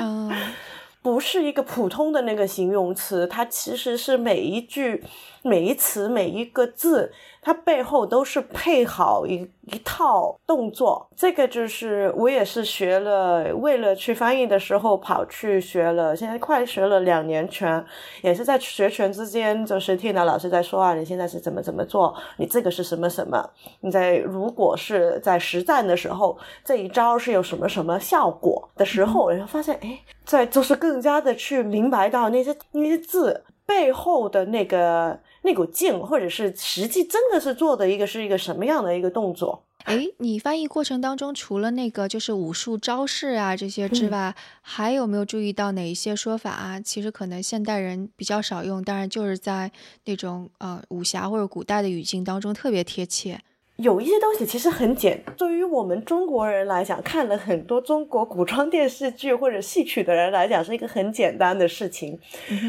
[1.01, 5.03] 不是一个普通的那个形容词，它其实是每一句、
[5.43, 7.11] 每一词、每一个字。
[7.45, 17.85] 它背后都是配好一一套动作，这个就是我也是学了，为了去翻译的时候跑去学了，现在快学了两年拳，
[18.23, 23.47] 也是在学拳之间，就是听到老师在说啊，你现在是怎么怎么做，你这个是什么什么，
[23.81, 35.19] 你在如果是在实战的时候，这一招是有什么什么效果的时候，然后发现哎，在就是更加的去明白到那些那些字背后的那个。
[35.45, 39.63] 那股劲，或者是实际真的是做的一个是一个什么样的一个动作？
[39.83, 46.81] 哎，你翻译过程当中，除了那个就是武术招式啊这些之外，还有没有注意到哪一些说法啊？
[46.81, 49.71] 其实可能现代人比较少用，当然就是在
[50.05, 53.39] 那种呃武侠或者古代的语境当中特别贴切。
[53.77, 62.17] 有一些东西其实很简，对于我们中国人来讲，看了很多中国古装电视剧或者戏曲的人来讲，是一个很简单的事情。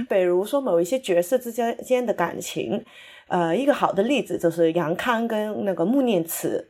[0.08, 2.84] 比如说某一些角色之间间的感情，
[3.28, 6.68] 呃，一个好的例子就是杨康跟那个穆念慈，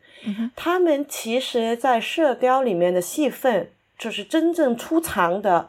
[0.55, 5.67] 他们其实在《射雕》里面的戏份，就是真正出场的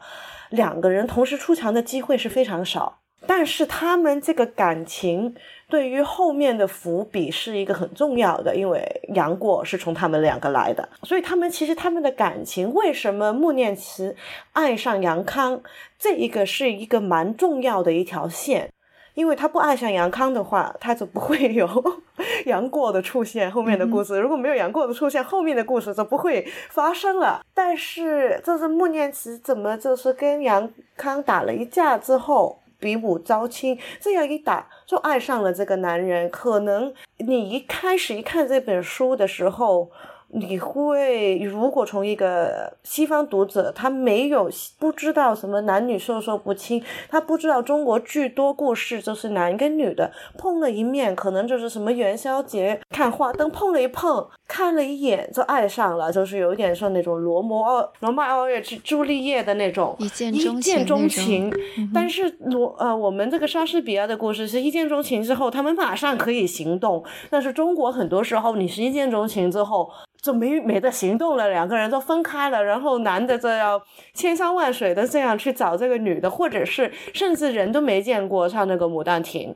[0.50, 5.34] 两个人同时出场的机会是非常少，但是他们这个感情。
[5.68, 8.82] 对于后面的伏笔是一个很重要的，因为
[9.14, 14.16] 杨过是从他们两个来的，所以他们其实他们的感情，为什么穆念慈
[14.52, 15.60] 爱上杨康，
[15.98, 18.72] 这一个是一个蛮重要的一条线，
[19.12, 21.68] 因为他不爱上杨康的话，他就不会有
[22.46, 27.42] 杨过的出现，后面的故事如果没有杨过的出现，后面的故事就不会发生了。
[27.52, 32.58] 但是这是穆念慈怎么就是跟杨康打了一架之后。
[32.78, 36.30] 比武招亲，这样一打就爱上了这个男人。
[36.30, 39.90] 可能你一开始一看这本书的时候，
[40.30, 61.50] 你会如果从一个西方读者，他没有不知道什么男女授受不亲，他不知道中国巨多故事就是男跟女的碰了一面，可能就是什么元宵节看花灯碰了一碰，看了一眼就爱上了，就是有一点像那种罗摩奥罗曼奥月朱丽叶的那种一见一见钟情。
[61.94, 69.90] 但是罗呃，我们这个莎士比亚的故事是一见钟情之后，他们马上可以行动，但是中国很多时候你是一见钟情之后。
[70.20, 73.80] 就没没得行动了，两个人都分开了，然后男的就要
[74.12, 79.54] 千山万水的这样去找这个女的，或者是甚至人都没见过，像那个《牡丹亭》，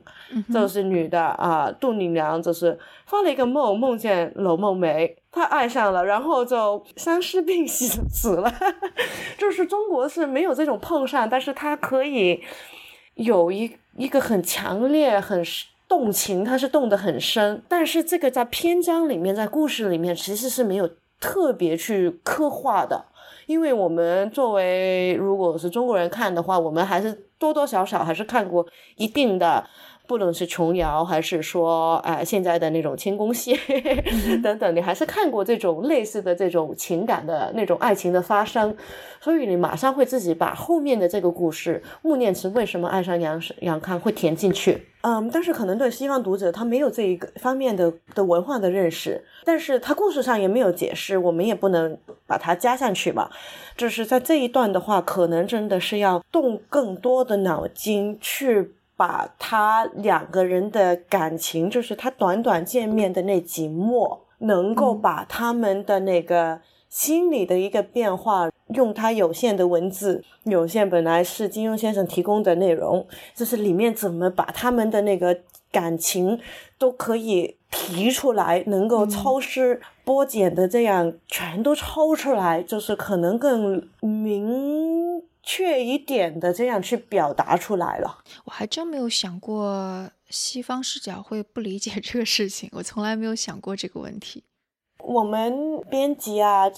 [0.53, 8.53] 就是女的啊，杜丽娘就是发了一个梦，梦见楼梦梅，她爱上了，然后就相思病死死了，
[9.37, 12.41] 就是中国是没有这种碰上，但是他可以
[13.15, 15.43] 有一一个很强烈很。
[15.87, 23.05] 动情，它是动得很深，但是这个在篇章里面，在故事里面其实是没有特别去刻画的，
[23.45, 28.65] 因为我们作为如果是中国人看的话，我们还是多多少少还是看过
[28.95, 29.67] 一定的。
[30.13, 33.57] 不论是琼瑶，还是说，哎，现在的那种清宫戏
[34.43, 38.77] 等等，你还是看过这种类似的这种情感的那种爱情的发生，
[39.19, 44.85] 所以你马上会自己把后面的这个故事，穆念慈为什么爱上杨杨康会填进去。
[45.01, 51.97] 嗯，但是可能对西方读者他没有这一个方面的的文化的认识，但是他故事上也没有解释，我们也不能
[52.27, 53.31] 把它加上去嘛。
[53.75, 58.75] 就是在这一段的话，可能真的是要动更多的脑筋去。
[59.03, 75.37] 把他两个人的感情，就是他短短见面的那几幕，能够把他们的那个心理的一个变化，用他有限的文字，有限本来是金庸先生提供的内容，就是里面怎么把他们的那个
[75.69, 76.39] 感情
[76.77, 84.92] 都可以提出来，能够抽丝剥茧的这样全都抽出来，就是可能更明。
[85.43, 94.43] 确一点的这样去表达出来了，我还真没有想过西方视角会不理解这个事情，我从来没有想过这个问题。
[94.99, 96.71] 我们编辑啊，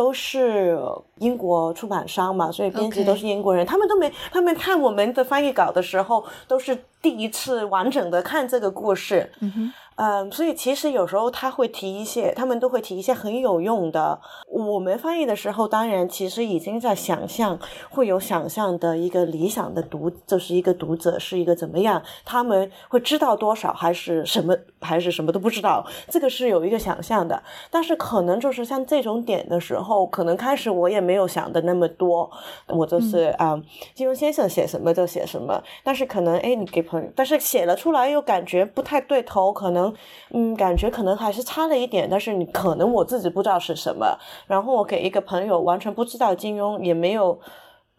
[0.00, 0.78] 都是
[1.18, 9.30] 英国出版商嘛，所以编辑都是英国人，他们都没，他们看我们的翻译稿的时候，都是第一次完整的看这个故事。
[9.40, 9.72] 嗯哼。
[10.02, 14.18] 嗯，所以其实有时候他会提一些，他们都会提一些很有用的。
[14.48, 17.58] 我们翻译的时候，当然其实已经在想象，
[17.90, 27.42] 会有想象的一个理想的读，就是一个读者是一个怎么样，他们会知道多少，还是什么，还是什么都不知道，这个是有一个想象的。
[27.70, 32.30] 但是可能就是像这种点的时候，可能开始我也没有想的那么多，
[32.66, 33.60] 我就是啊，
[33.94, 35.62] 金庸先生写什么就写什么。
[35.84, 39.92] 但是可能哎，你给朋友，但是写了出来又感觉不太对头，可能。
[40.32, 44.16] 嗯，感觉可能还是差了一点，但是你可能我自己不知道是什么。
[44.46, 47.38] 然后我给一个朋友完全不知道金庸，也没有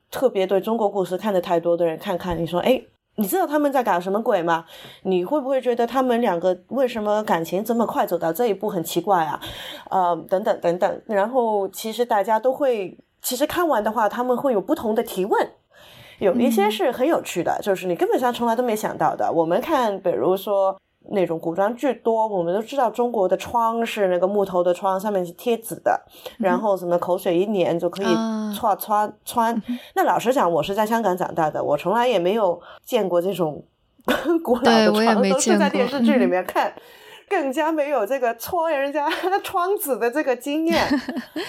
[0.09, 2.81] 特别对中国故事看的太多的人看看，你说，哎，
[3.15, 4.65] 你知道他们在搞什么鬼吗？
[5.03, 9.39] 你会不会觉得他们两个为什么感情这么快走到这一步很奇怪啊？
[9.89, 11.01] 呃，等等等等。
[11.05, 15.51] 然后其实大家都会，其实看完的话，他们会有不同的提问，
[16.19, 19.31] 有一些是很有趣的，就是你根本上从来都没想到的。
[19.31, 20.77] 我们看，比如说。
[21.09, 25.99] 那种古装剧多，我们都知道中国的窗是那个木头的窗，上面是贴纸的，
[26.37, 28.15] 然后什么口水一粘就可以
[28.55, 29.61] 穿穿穿。
[29.95, 33.63] 那老实讲，我是在香港长大的，我从来也没有见过这种
[34.43, 36.73] 古老的窗，都是在电视剧里面看，
[37.27, 39.09] 更加没有这个戳人家
[39.43, 40.87] 窗子的这个经验。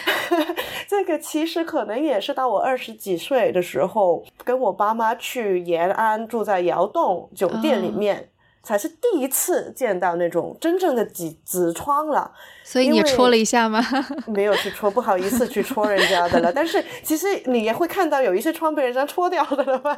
[0.89, 8.29] 这个其实可能也是到我二十几岁的时候，跟我爸妈去延安住在窑洞酒店里面。
[8.63, 12.31] 才是第一次见到那种真正的纸纸窗了，
[12.63, 13.85] 所以你戳了一下吗？
[14.29, 16.53] 没有去戳，不好意思去戳人家的了。
[16.53, 19.97] 但是其实你也会看到有一些窗被人家戳掉的了吧？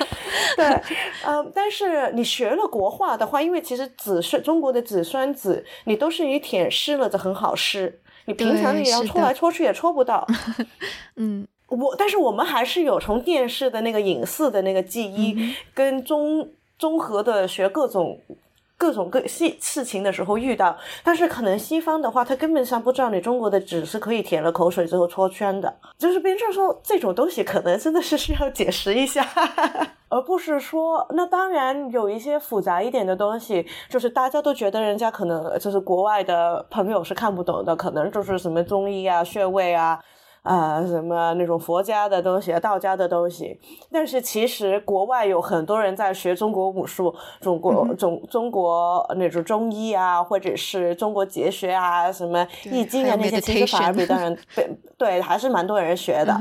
[0.54, 0.66] 对，
[1.24, 10.26] 嗯，但是你学了国画的话，因为其实纸是中国的纸酸纸，你都是以舔湿了的很好湿，你平常你要戳来戳去也戳不到。
[11.16, 16.50] 嗯，我但是我们还是有从电视的那个影视的那个记忆跟中。
[16.82, 18.18] 综合的学各种
[18.76, 29.24] 各种各事事情的时候遇到，但是可能西方的话，他根本上不知道你中国的纸是可以舔了口水之后戳圈的，就是别人说这种东西可能真的是需要解释一下，
[30.10, 40.02] 而不是说那当然有一些复杂一点的东西，就是大家都觉得人家可能就是国外的朋友是看不懂的，可能就是什么中医啊、穴位啊。
[40.42, 43.58] 啊，什么那种佛家的东西、道家的东西，
[43.90, 54.68] 但是其实国外有很多人在学中国武术、中国中中国那种中医啊，或者是中国哲学啊，什么易经啊那些，其实反而比当然对
[54.98, 56.40] 对，还是蛮多人学的。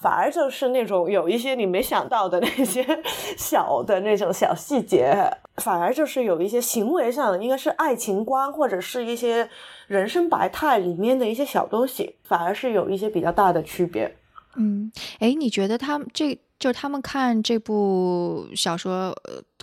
[0.00, 2.82] 反而就是那种有一些你没想到的那些
[3.36, 5.14] 小的那种小细节，
[5.56, 9.50] 反而就是有一些行为上的，应该是爱情观或者是一些
[9.86, 14.16] 人生百态里面的一些小东西，反而是有一些比较大的区别。
[14.56, 19.14] 嗯，哎，你觉得他们这就是他们看这部小说，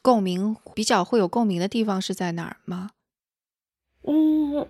[0.03, 2.91] 共鸣比较会有共鸣的地方是在哪儿吗？
[4.03, 4.67] 嗯。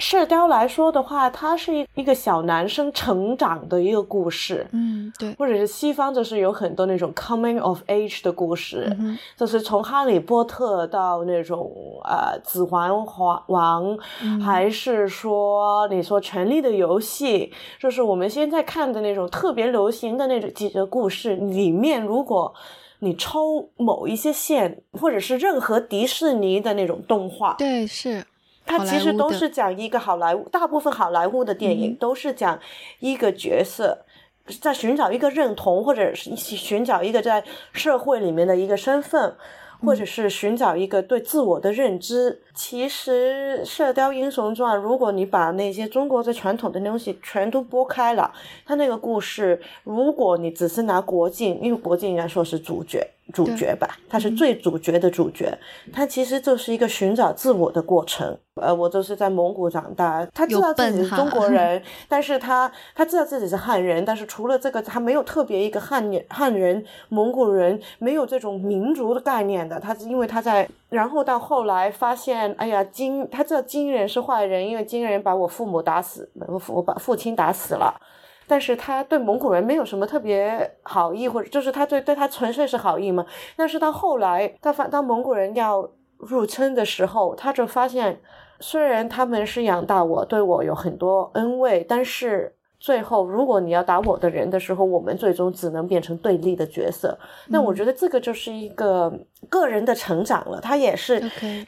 [0.00, 8.90] 射雕来说的话，它是一一个小男生成长的一个故事，嗯，对，或者是西方就是有很多那种 coming of age 的故事，
[9.36, 11.70] 就是从哈利波特到那种
[12.04, 13.98] 呃指环皇王，
[14.42, 22.52] 还是说你说权力的游戏，就是我们现在看的那种特别流行的那种几个故事里面，如果
[23.00, 28.24] 你抽某一些线，或者是任何迪士尼的那种动画，对，是。
[28.70, 32.58] 它其实都是讲一个好莱坞，大部分好莱坞的电影都是讲
[33.00, 33.98] 一个角色
[34.60, 37.42] 在寻找一个认同，或者是寻找一个在
[37.72, 39.34] 社会里面的一个身份，
[39.84, 42.40] 或者是寻找一个对自我的认知。
[42.54, 48.32] 其实《射雕英雄传》，如果你把那些中国的传统的东西全都拨开了，
[48.64, 53.06] 它那个故事，如果你只是拿国境，因为国境应该说是主角。
[53.32, 55.56] 主角吧，他是最主角的主角，
[55.92, 58.36] 他其实就是一个寻找自我的过程。
[58.60, 69.80] 呃，我就是在蒙古长大，他知道自己是中国人，但是他他知道自己是汉人，但是除了这个，他没有特别一个汉人、汉人、蒙古人，没有这种民族的概念的。
[69.80, 77.98] 他是因为他在，然后到后来发现，哎呀，金他知道金人是坏人，因为金人把我父母打死，我父把父亲打死了。
[78.50, 83.24] 但是他对蒙古人没有什么特别好意，或者就是他对对他纯粹是好意嘛。
[83.56, 88.20] 但是到后来，他发当蒙古人要入侵的时候，他就发现，
[88.58, 97.16] 虽然他们是养大我，对我有很多恩惠，但是最后如果你要打我的人的时候，我们最终只能变成对立的角色。
[97.46, 99.16] 那我觉得这个就是一个
[99.48, 101.22] 个人的成长了，他也是，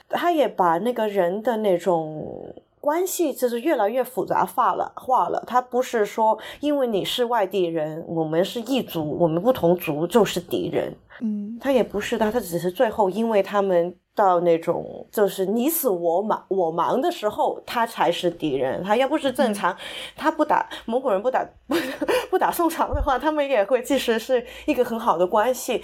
[0.08, 2.52] 他也把那个人的那种。
[2.82, 5.42] 关系就是越来越复杂化了，化了。
[5.46, 10.92] 他不是说因为你是外地人，我们是异族，我们不同族就是敌人。
[11.20, 18.82] 嗯，他也不是的，他只是最后因为他们到那种就是你死我忙我忙的时候，他才是敌人。
[18.82, 19.76] 他要不是正常，
[20.16, 21.76] 他不打蒙古人不打不
[22.30, 25.80] 不打宋朝的话，他们也会其实是一个很好的关系。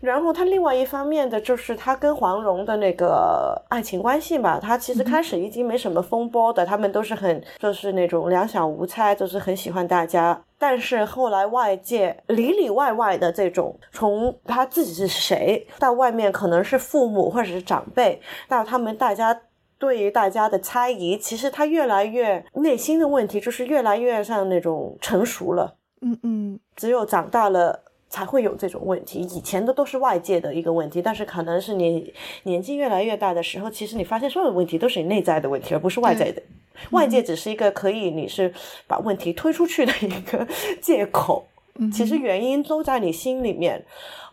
[0.00, 10.42] 然后他另外一方面的就是他跟黄蓉的那个爱情关系吧，他其实开始已经没什么风波的，他们都是很就是那种两小无猜，就是很喜欢大家。
[10.58, 19.38] 但是后来外界里里外外的这种，从他自己是谁到外面可能是父母或者是长辈，到他们大家
[19.78, 25.76] 对于大家的猜疑，其实他越来越内心的问题就是越来越像那种成熟了。
[26.00, 27.84] 嗯嗯，只有长大了。
[28.10, 36.42] 才会有这种问题，以前的都是外界的一个问题，但是可能是你年纪越来越大的时候，其实你发现所有的问题都是你内在的问题，而不是外在的。
[36.90, 38.52] 外界只是一个可以你是
[38.86, 40.46] 把问题推出去的一个
[40.82, 41.46] 借口，
[41.92, 43.82] 其实原因都在你心里面。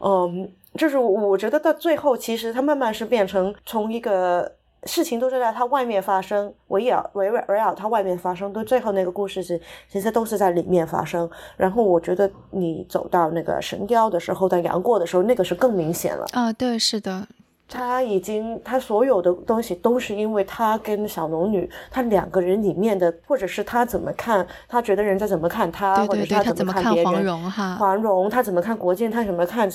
[0.04, 4.57] 嗯，就是我觉得到最后，其实它慢慢是变成从一个。
[4.88, 9.60] 事情都是在它外面发生，围绕围绕围绕他外面发生，都最后那个故事是
[9.90, 11.30] 其实都是在里面发生。
[11.58, 16.26] 然后我觉得你走到那个神雕的时候，在杨过的时候，那个是更明显了。
[16.32, 17.28] 啊，对，是的，
[17.68, 29.70] 他已经他所有的东西都是因为他跟小龙女他两个人里面的，或者是他怎么看，他觉得人家怎么看他，或者是他怎么看别人，黄蓉哈，黄蓉他怎么看国建，他怎么看。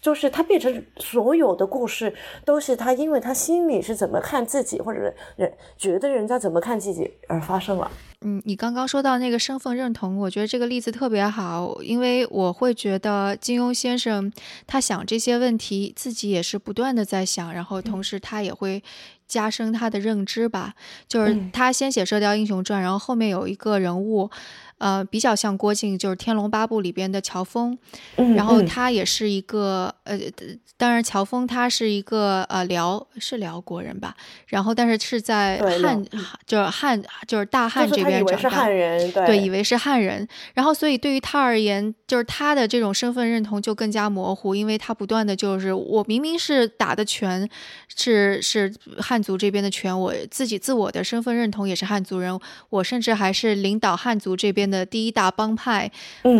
[0.00, 2.12] 就是他变成所有的故事
[2.44, 5.00] 都是他，因为他心里是怎么看自己，或者
[5.36, 7.90] 人觉得人家怎么看自己而发生了。
[8.26, 14.32] 嗯，你刚刚说到那个身份认同，我觉得这个例子特别好，因为我会觉得金庸先生
[14.66, 18.82] 他想这些问题，自己也是不断的在想，然后同时他也会
[19.28, 20.74] 加深他的认知吧。
[21.06, 24.30] 就是他先写《射雕英雄传》，然后后面有一个人物。
[24.78, 27.76] 呃，比较像郭靖，就是《天龙八部》里边的乔峰，
[28.36, 30.16] 然后他也是一个呃，
[30.76, 34.14] 当然乔峰他是一个呃辽是辽国人吧，
[34.46, 36.00] 然后但是是在汉
[36.46, 38.66] 就是汉就是大汉这边长大，
[39.26, 47.48] 对，以为是汉人，然后所以对于他而言，就是他的这种身份认同就更加模糊，因为他不断的就是我明明是打的拳
[47.96, 49.24] 是是汉。
[49.24, 55.90] 族这边的拳，我自己自我的身份认同也是汉族人，我甚至还是领导汉族这边的第一大帮派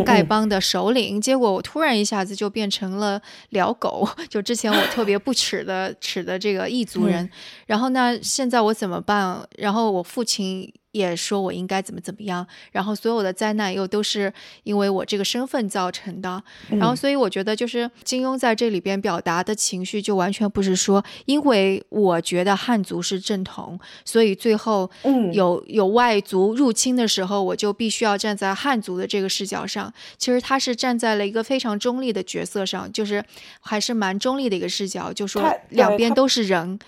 [0.05, 1.21] 丐帮的首领。
[1.21, 3.21] 结果我突然一下子就变成了
[3.51, 7.31] 聊狗， 就之前我特别不耻的 耻的这个异族人，
[7.67, 9.47] 然后那现在我怎么办？
[9.59, 10.73] 然后我父亲。
[10.95, 14.33] 也说我应该怎么怎么样，然后所有的灾难又都是
[14.63, 24.89] 因为我这个身份造成的，然后所以我觉得就是金庸在这里边表达的情绪就完全不是说，因为我觉得汉族是正统，所以最后
[25.33, 29.93] 有有外族入侵的时候，我就必须要站在汉族的这个视角上。
[30.17, 33.25] 其实他是站在了一个非常中立的角色上，就是
[33.61, 36.79] 还是蛮中立的一个视角，就说两边都是人，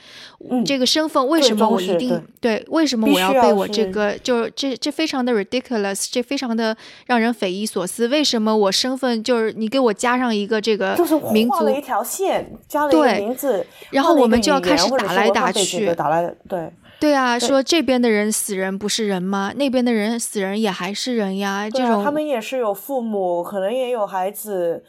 [0.64, 2.64] 这个身份为什么我一定对？
[2.68, 3.95] 为什么我要被我这个？
[3.96, 6.76] 个就是这这非常的 ridiculous，这非常的
[7.06, 8.06] 让人匪夷所思。
[8.08, 10.94] 为什么我身份就是你给我加上一个这个
[11.32, 16.70] 民族了一条线，加了一个名字，然后我们就要开始打来打去，打来对
[17.00, 19.52] 对啊，说这边的人死人不是人吗？
[19.56, 21.68] 那边的人死人也还是人呀。
[21.70, 24.84] 这种他们也是有父母，可能也有孩子。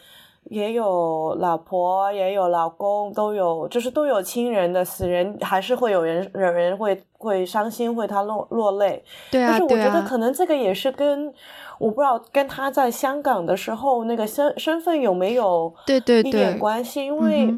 [0.50, 9.04] 也有老婆，也有老公，都有，就是都有亲人的死人，还是会有人有人会会伤心，会他落落泪。
[9.32, 11.34] 对啊，但是我觉得可能这个也是跟
[11.80, 17.58] 我不知道跟他在香港的时候那个身身份有没有对对一点关系，因为。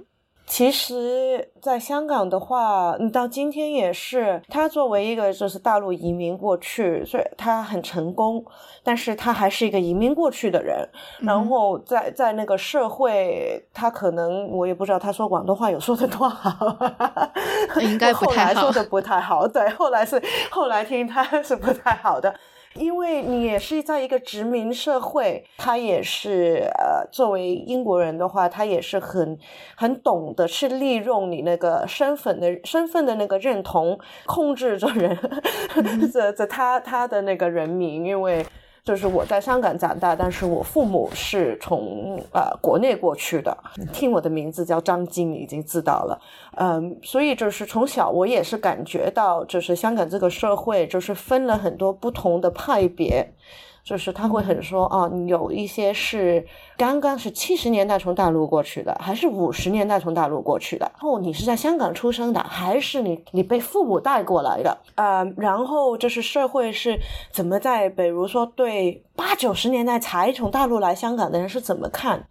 [0.49, 8.43] 其实，在香港的话，你到今天也是，他作为一个就是大陆移民过去，所以他很成功，
[8.83, 10.89] 但是他还是一个移民过去的人。
[11.19, 16.51] 然后在在那个社会，他可能我也不知道他说广东话有说的多好，
[17.79, 19.47] 应该不太好，说的不太好。
[19.47, 20.19] 对，后来是
[20.49, 22.33] 后来听他是不太好的。
[22.79, 29.37] 因为你也是在一个殖民社会，他也是呃，作为英国人的话，他也是很
[29.75, 35.17] 很懂得去利用你那个身份的身份的那个认同，控制着人，
[36.11, 38.45] 这这他他的那个人民，因为。
[38.89, 43.55] 就是我在香港长大，但是我父母是从呃国内过去的。
[43.93, 46.19] 听我的名字叫张晶，已经知道了。
[46.57, 53.31] 嗯，所以就是从小我也是感觉到，就是香港这个社会就是分了很多不同的派别。
[53.89, 56.45] 就是他会很说啊，有一些是
[56.77, 60.85] 刚刚是七十年代从大陆过去的，还是五十年代从大陆过去的。
[60.93, 64.77] 然后你是在香港出生的，还是你你被父母带过来的？
[64.93, 66.99] 呃，然后就是社会是
[67.31, 72.27] 怎么在，比如说对八九十年代才从大陆来香港的人是怎么看？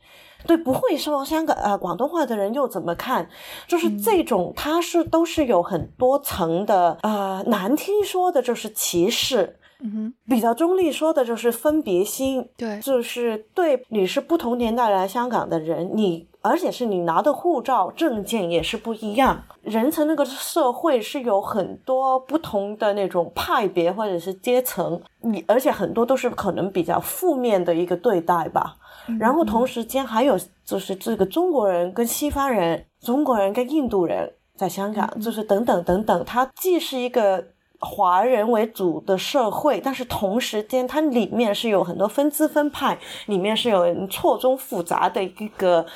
[0.47, 3.29] 对不会说香港呃广东话的人又怎么看？
[3.67, 9.57] 就是这种，他是都是有很多层的，呃，难听说的就是歧视。
[9.81, 19.45] 嗯哼，比较中立说的就是分别心，对，就是对你是不同年代来香港的人，你而且是你拿的护照证件也是不一样。
[19.63, 28.77] 人层那个社会是有很多不同的那种派别或者是阶层，你而且很多都是可能比较负面的一个对待吧。
[29.21, 37.45] 然后同时间还有就是这个中国人跟西方人，中国人跟印度人在香港，就是等等等等，它既是一个。
[37.81, 45.87] 华人为主的社会，但是同时间它里面是有很多分支分派，里面是有错综复杂的一个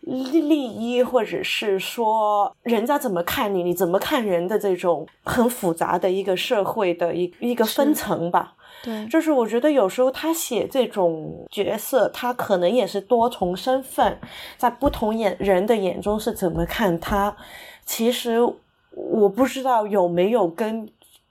[0.00, 8.54] 利利益，或者是说人家怎么看你，你怎么看人的这种很复杂的一个社会的一一个分层吧。
[8.82, 14.18] 对，就是我觉得有时候他写这种角色，他可能也是多重身份，
[14.56, 17.36] 在不同眼人的眼中是怎么看他。
[17.84, 18.40] 其实
[18.94, 20.88] 我不知道有没有跟。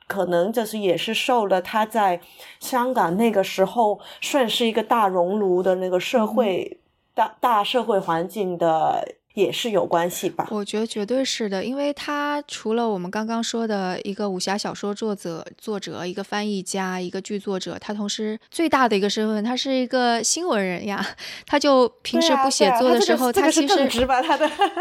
[0.10, 2.20] 可能就是也是受了他在
[2.60, 6.80] 香港那个时候算是一个大熔炉的那个社会
[7.14, 9.19] 大大社会环境的。
[9.40, 10.48] 也是有关系吧？
[10.52, 21.06] 我觉得绝对是的，因为他除了我们刚刚说的一个武侠小说作者、作者、一个翻译家、一个剧作者，他同时最大的一个身份，他是一个新闻人呀。
[21.46, 23.88] 他就平时不写作的时候，他其实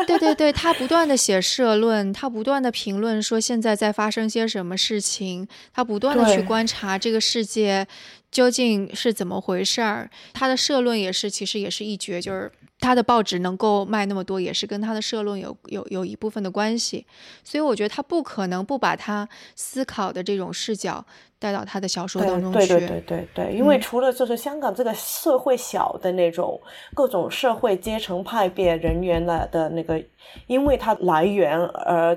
[0.06, 7.86] 对对对，他不断的写社论，他不断的评论说现在在发生些什么事情，他不断的去观察这个世界
[8.30, 10.11] 究竟是怎么回事儿。
[10.32, 12.50] 他的社论也是，其实也是一绝，就是。
[12.81, 17.05] 他的报纸能够卖那么多，也是跟他的社论有有有一部分的关系，
[17.43, 21.05] 所以我觉得他不可能不把他思考的这种视角
[21.39, 22.59] 带到他的小说当中去。
[22.59, 26.61] 对对对对对，因为除了就是香港这个社会小的那种
[26.95, 30.01] 各种社会阶层派别人员的的那个，
[30.47, 32.16] 因为他来源而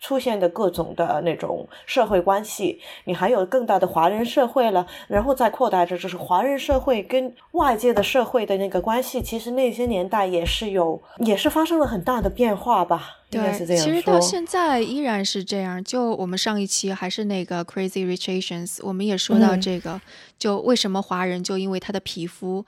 [0.00, 13.18] 出现的各种的那种社会关系，你还有更大的华人社会了，然后再扩大着就是华人社会跟外界的社会的那个关系，其实那些年代也是有，也是发生了很大的变化吧。
[13.30, 15.82] 对，其实到现在依然是这样。
[15.84, 20.00] 就我们上一期还是那个 Crazy Rich Asians，我们也说到这个，
[20.36, 22.64] 就为什么华人就因为他的皮肤。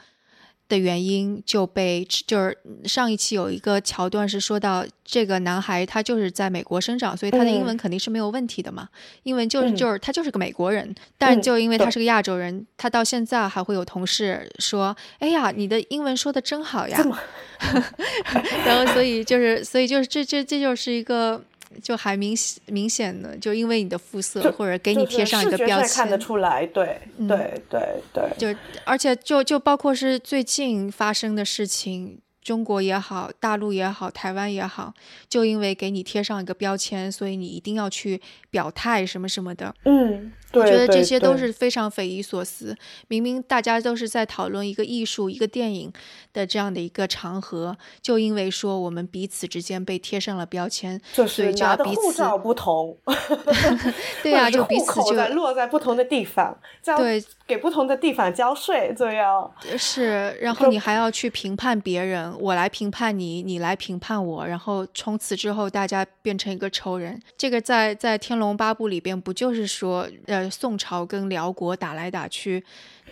[0.73, 8.89] 的原因就被就是上一期有一个桥段是说到这个男孩他就是在美国生长，所以他的英文肯定是没有问题的嘛。
[9.25, 16.99] 英文就是就是他就是个美国人，但就因为他是个亚洲人，他到现在还会有同事说：“哎呀，你的英文说的真好呀。
[18.65, 21.45] ”然后所以就是所以就是这这这就是一个。
[21.83, 32.19] 就还明明显的，就因为你的肤色或者给你贴上一个标签，看得出来，对对对对，就而且就就包括是最近发生的事情。
[32.43, 34.93] 中国也好，大陆也好，台湾也好，
[35.29, 38.21] 就因为给你贴上一个标签，所以你一定要去
[38.51, 39.73] 表态什么什么的。
[39.85, 42.77] 嗯，我觉得这些都是非常匪夷所思。
[43.09, 45.93] 明明大家都是在讨论一个艺术、一个电影
[46.33, 52.97] 的这样的一个场合，就因为说我们彼此之间被贴上了标签，所以就要彼此不同。
[54.23, 56.57] 对呀，就彼此就落在不同的地方，
[56.97, 60.31] 对，给不同的地方交税，这样是。
[60.41, 62.33] 然后你还要去评判别人。
[62.39, 67.21] 我来评判你，你来评判我，然后从此之后大家变成一个仇人。
[67.37, 72.65] 这个在在《天龙八部》里边不就是说，呃，宋朝跟辽国打来打去，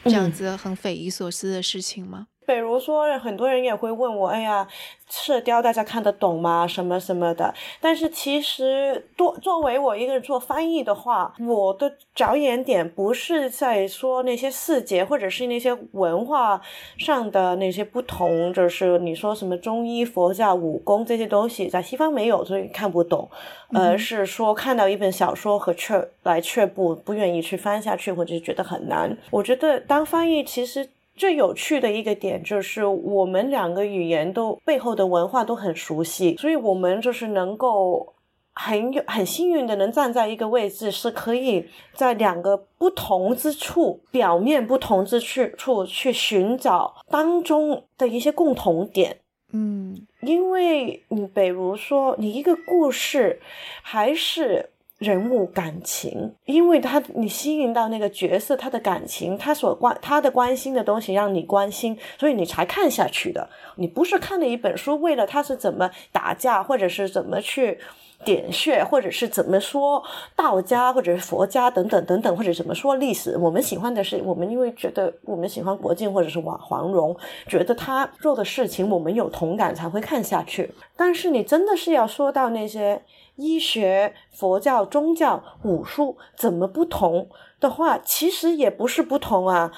[0.05, 2.29] 这样子很匪夷所思的事情吗？
[2.51, 4.67] 比如说，很多人也会问我，哎呀，
[5.09, 6.67] 射雕大家看得懂吗？
[6.67, 7.55] 什么什么的。
[7.81, 16.61] 但是其实，多作为我一个人做翻译的话，我的着眼点不是在说那些细节，或者是那些文化
[16.99, 23.29] 上的那些不同，就是你说什么中医、佛教、武功这些东西，在西方没有，所以看不懂。
[23.73, 29.17] 而是说看到一本小说和却来却步，不愿意去翻下去，或者是觉得很难。
[29.31, 30.89] 我觉得当翻译其实。
[31.21, 38.15] 最有趣的一个点就是，我们两个语言都背后的文化都很熟悉，所以我们就是能够
[38.55, 49.19] 很有很幸运的能站在一个位置，是可以在两个不同之处、表面不同之处处去寻找当中的一些共同点。
[49.53, 53.39] 嗯，因为你比如说，你一个故事
[53.83, 54.71] 还是。
[55.01, 63.49] 人物感情，因为他你吸引到那个角色，他的感情，他所关他的关心的东西让你关心，所以你才看下去的。
[63.77, 67.79] 你不是看了一本书，为了他是怎么打架，或者是怎么去
[68.27, 70.03] 点穴，或者是怎么说
[70.37, 73.35] 道家或者是佛家等等等等，或者怎么说历史。
[73.39, 80.71] 我们喜欢的是，我们因为觉得我们喜欢国靖或者是王黄蓉，觉得他做的事情我们有同感才会看下去。
[80.95, 83.01] 但是你真的是要说到那些。
[83.37, 87.29] 医学、佛教、宗教、武术怎么不同
[87.59, 89.73] 的话，其实也不是不同啊，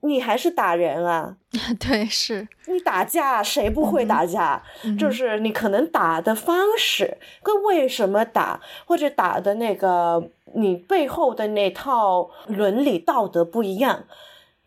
[0.00, 1.36] 你还是打人啊。
[1.80, 4.62] 对，是你打架，谁不会打架？
[4.98, 14.04] 就是你可能打的方式跟为什么打，或者打的那个你背后的那套伦理道德不一样，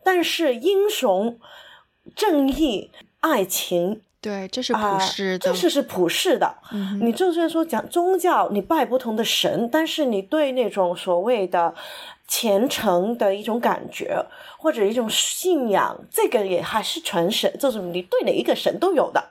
[0.02, 1.38] 但是英雄、
[2.14, 2.90] 正义、
[3.20, 4.02] 爱情。
[4.22, 6.54] 对，这是普世的，这是是普世的。
[7.00, 11.74] 你就算说讲宗教，你拜不同的神，但是你对那种所谓的
[12.28, 14.24] 虔诚的一种感觉
[14.58, 19.22] 或者一种信仰，这个也还是全神，就是你对哪一个神都有的。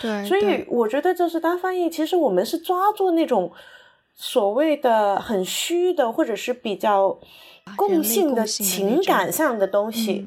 [0.00, 1.90] 对，所以我觉得就是单翻译。
[1.90, 3.52] 其实我们是抓住那种
[4.14, 7.18] 所谓的很虚的，或者是比较
[7.76, 10.26] 共性的情感上的东西。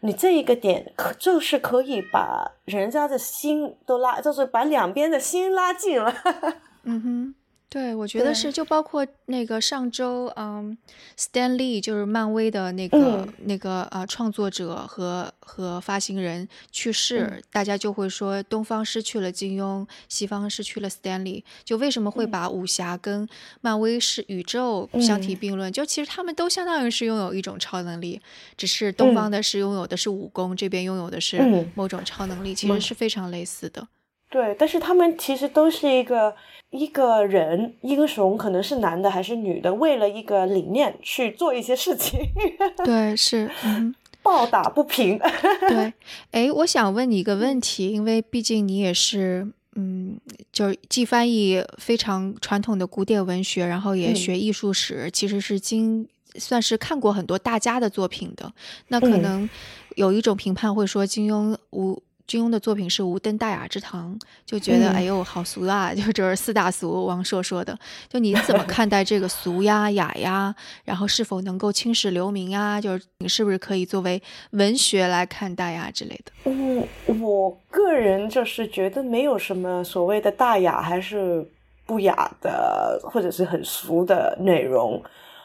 [0.00, 6.14] 你这一个点可就是可以把人家的心都拉，就是把两边的心拉近了。
[6.84, 7.34] 嗯哼。
[7.68, 10.78] 对，我觉得是，就包括那个上周，嗯
[11.18, 21.42] ，Stan Lee 就是漫威的那个那个呃创作者和和发行人去世，大家就会说东方失去了金庸，西方失去了 Stan Lee。
[21.64, 23.28] 就为什么会把武侠跟
[23.60, 25.70] 漫威是宇宙相提并论？
[25.70, 28.20] 就其实他们都相当于是拥有一种超能力，
[28.56, 33.86] 只是东方的是拥有的是武功，这边拥有的是某种超能力，其实是非常类似的。
[34.28, 36.34] 对，但是他们其实都是一个
[36.70, 42.18] 一个人英雄，可能是男的还是女的，为了一个理念去做一些事情。
[42.84, 45.18] 对， 是，嗯，抱打不平。
[45.68, 45.92] 对，
[46.32, 49.46] 哎，我想问你一个问题，因为毕竟你也是，
[49.76, 50.18] 嗯，
[50.52, 58.52] 就是既翻译非常传统的古典文学，然后也学艺术史，其实是经算是看过很多大家的作品的。
[58.88, 59.48] 那可能
[59.94, 62.02] 有一种评判会说金庸无。
[62.26, 67.78] 金庸的作品是无灯大雅之堂，就觉得、嗯哎呦好俗啊， 就就是四大俗，王朔说的。
[68.08, 70.54] 就你怎么看待这个俗呀、雅呀，
[70.84, 72.80] 然后是否能够青史留名啊？
[72.80, 74.20] 就是你是不是可以作为
[74.50, 76.50] 文学来看待呀之类的？
[76.50, 81.48] 我，我个人就是觉得没有什么所谓的大雅还是
[81.86, 85.02] 不雅的，或者是很俗的内容，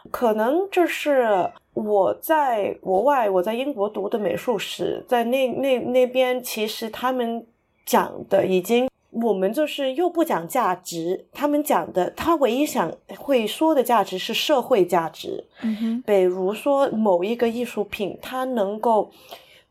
[0.10, 7.46] 可能就是我在国外，我在英国读的美术史，在那那那边，其实他们
[7.86, 8.90] 讲的已经。
[9.14, 19.12] 我们就是又不讲价值，他们讲的，他唯一想会说的价值是社会价值，嗯哼，比如说某一个艺术品，它能够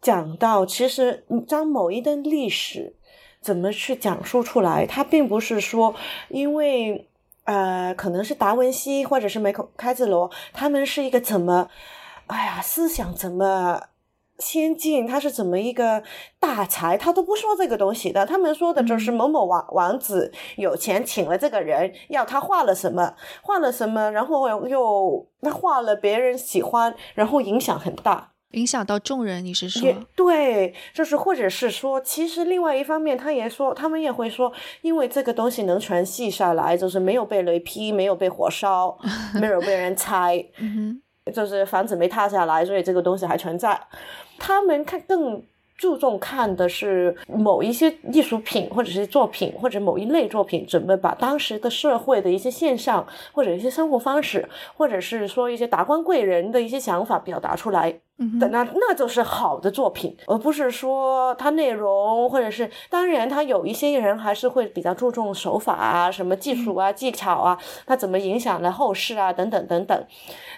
[0.02, 2.94] 讲到，其实你将某一段历史
[3.40, 5.94] 怎么去讲述出来，它并不是说
[6.28, 7.08] 因为
[7.44, 11.68] 呃，可能是达文西或者是梅克开兹罗，他们是一个怎么，
[12.26, 13.82] 哎呀，思想怎么。
[14.38, 16.02] 先进，他是怎么一个
[16.38, 18.24] 大才，他都不说这个东西的。
[18.24, 28.29] 他们说的就是某某王王子有钱请了这个人，要他画了什么，画了什么，然后又他画了别人喜欢，然后影响很大。
[28.52, 29.92] 影响到众人，你是说？
[30.16, 38.98] 对，就是或者是说，其实另外一方面，他也说，他们也会说，因为这个东西能传系下来，就是没有被雷劈，没有被火烧，
[39.40, 41.00] 没有被人拆， 嗯
[41.32, 43.80] 就是房子没塌下来，所以这个东西还存在。
[44.38, 45.40] 他们看更
[45.80, 58.00] 注重看的是某一些艺术品，或者是作品，或者某一类作品，怎么把当时的社会的一些现象，或者一些生活方式，或者是说一些达官贵人的一些想法表达出来。
[58.18, 70.06] 那那就是好的作品，而不是说它内容或者是当然，他有一些人还是会比较注重手法啊、什么技术啊、技巧啊，它怎么影响了后世啊，等等等等。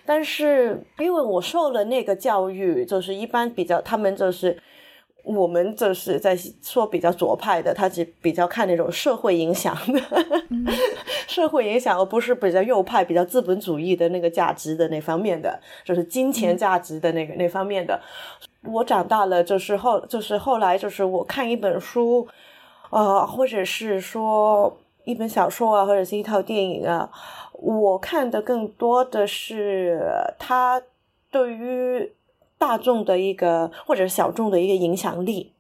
[0.04, 4.58] 但是因为我受了那个教育，就是一般比较他们就是。
[5.22, 10.00] 我们就是在说比较左派的，他只比较看那种社会影响的，
[11.28, 18.00] 社会影响，而不是比较右派、比较资本主义的那个价值的那方面的，就是金钱价值的那个、那方面的。
[18.64, 22.26] 我长大了，就是后就是后来就是我看一本书，
[22.90, 27.10] 呃，或者是说一本小说啊，或者是一套电影啊，
[27.52, 30.00] 我看的更多的是
[30.38, 30.80] 他
[31.30, 32.12] 对于
[32.62, 35.50] 大众的一个或者小众的一个影响力。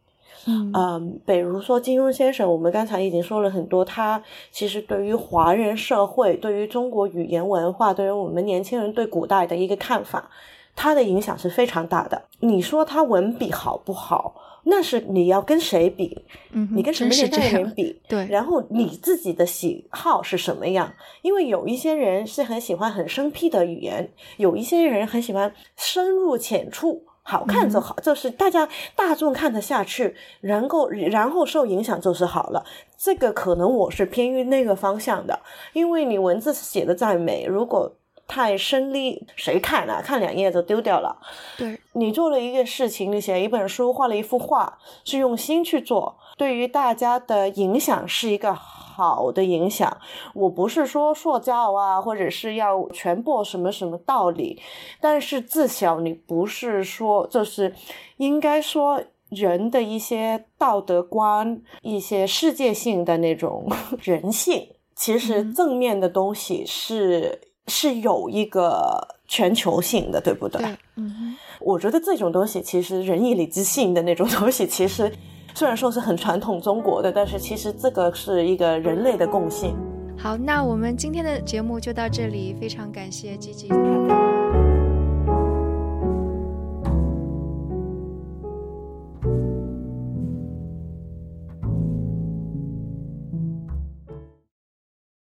[0.46, 4.22] 嗯嗯，比如说金庸先生，我们刚才已经说了很多，他
[4.52, 10.30] 其实对于华人社会、对于中国语言文化、对于我们年轻人对古代的一个看法，
[10.74, 12.22] 他的影响是非常大的。
[12.40, 14.34] 你说他文笔好不好？
[14.64, 16.24] 那是你要跟谁比？
[16.52, 18.00] 嗯，你跟什么年代的人，比？
[18.08, 20.92] 对，然后你自己的喜好是什么样？
[21.22, 27.04] 因为有一些人是很喜欢很生僻的语言，有一些人很喜欢深入浅出。
[27.24, 32.64] 好看就好，就是大家大众看得下去，然后然后受影响就是好了。
[32.98, 35.38] 这个可能我是偏于那个方向的，
[35.72, 37.94] 因为你文字写的再美，如果
[38.32, 40.00] 太生力，谁看啊？
[40.02, 41.14] 看两页就丢掉了。
[41.58, 49.94] 对，你做了一个事情，你写了一本书，画了一幅画，是用心去做，对于大家的影响是一个好的影响。
[50.32, 54.58] 我不是说说教啊，或者是要传播什么什么道理，
[54.98, 57.74] 但是自小你不是说，就是
[58.16, 59.02] 应该说。
[59.34, 63.66] 人的一些道德观、一些世界性的那种
[64.02, 70.62] 人性，其实嗯正面的东西是、是有一个全球性的，对不对？
[70.62, 71.36] 对，嗯哼。
[71.60, 75.10] 我觉得这种东西其实仁义礼智信的那种东西，其实
[75.54, 79.76] 虽然说是很传统中国的，但是其实这个是一个人类的共性。
[80.18, 83.68] 好，那我们今天的节目就到这里，非常感谢吉吉。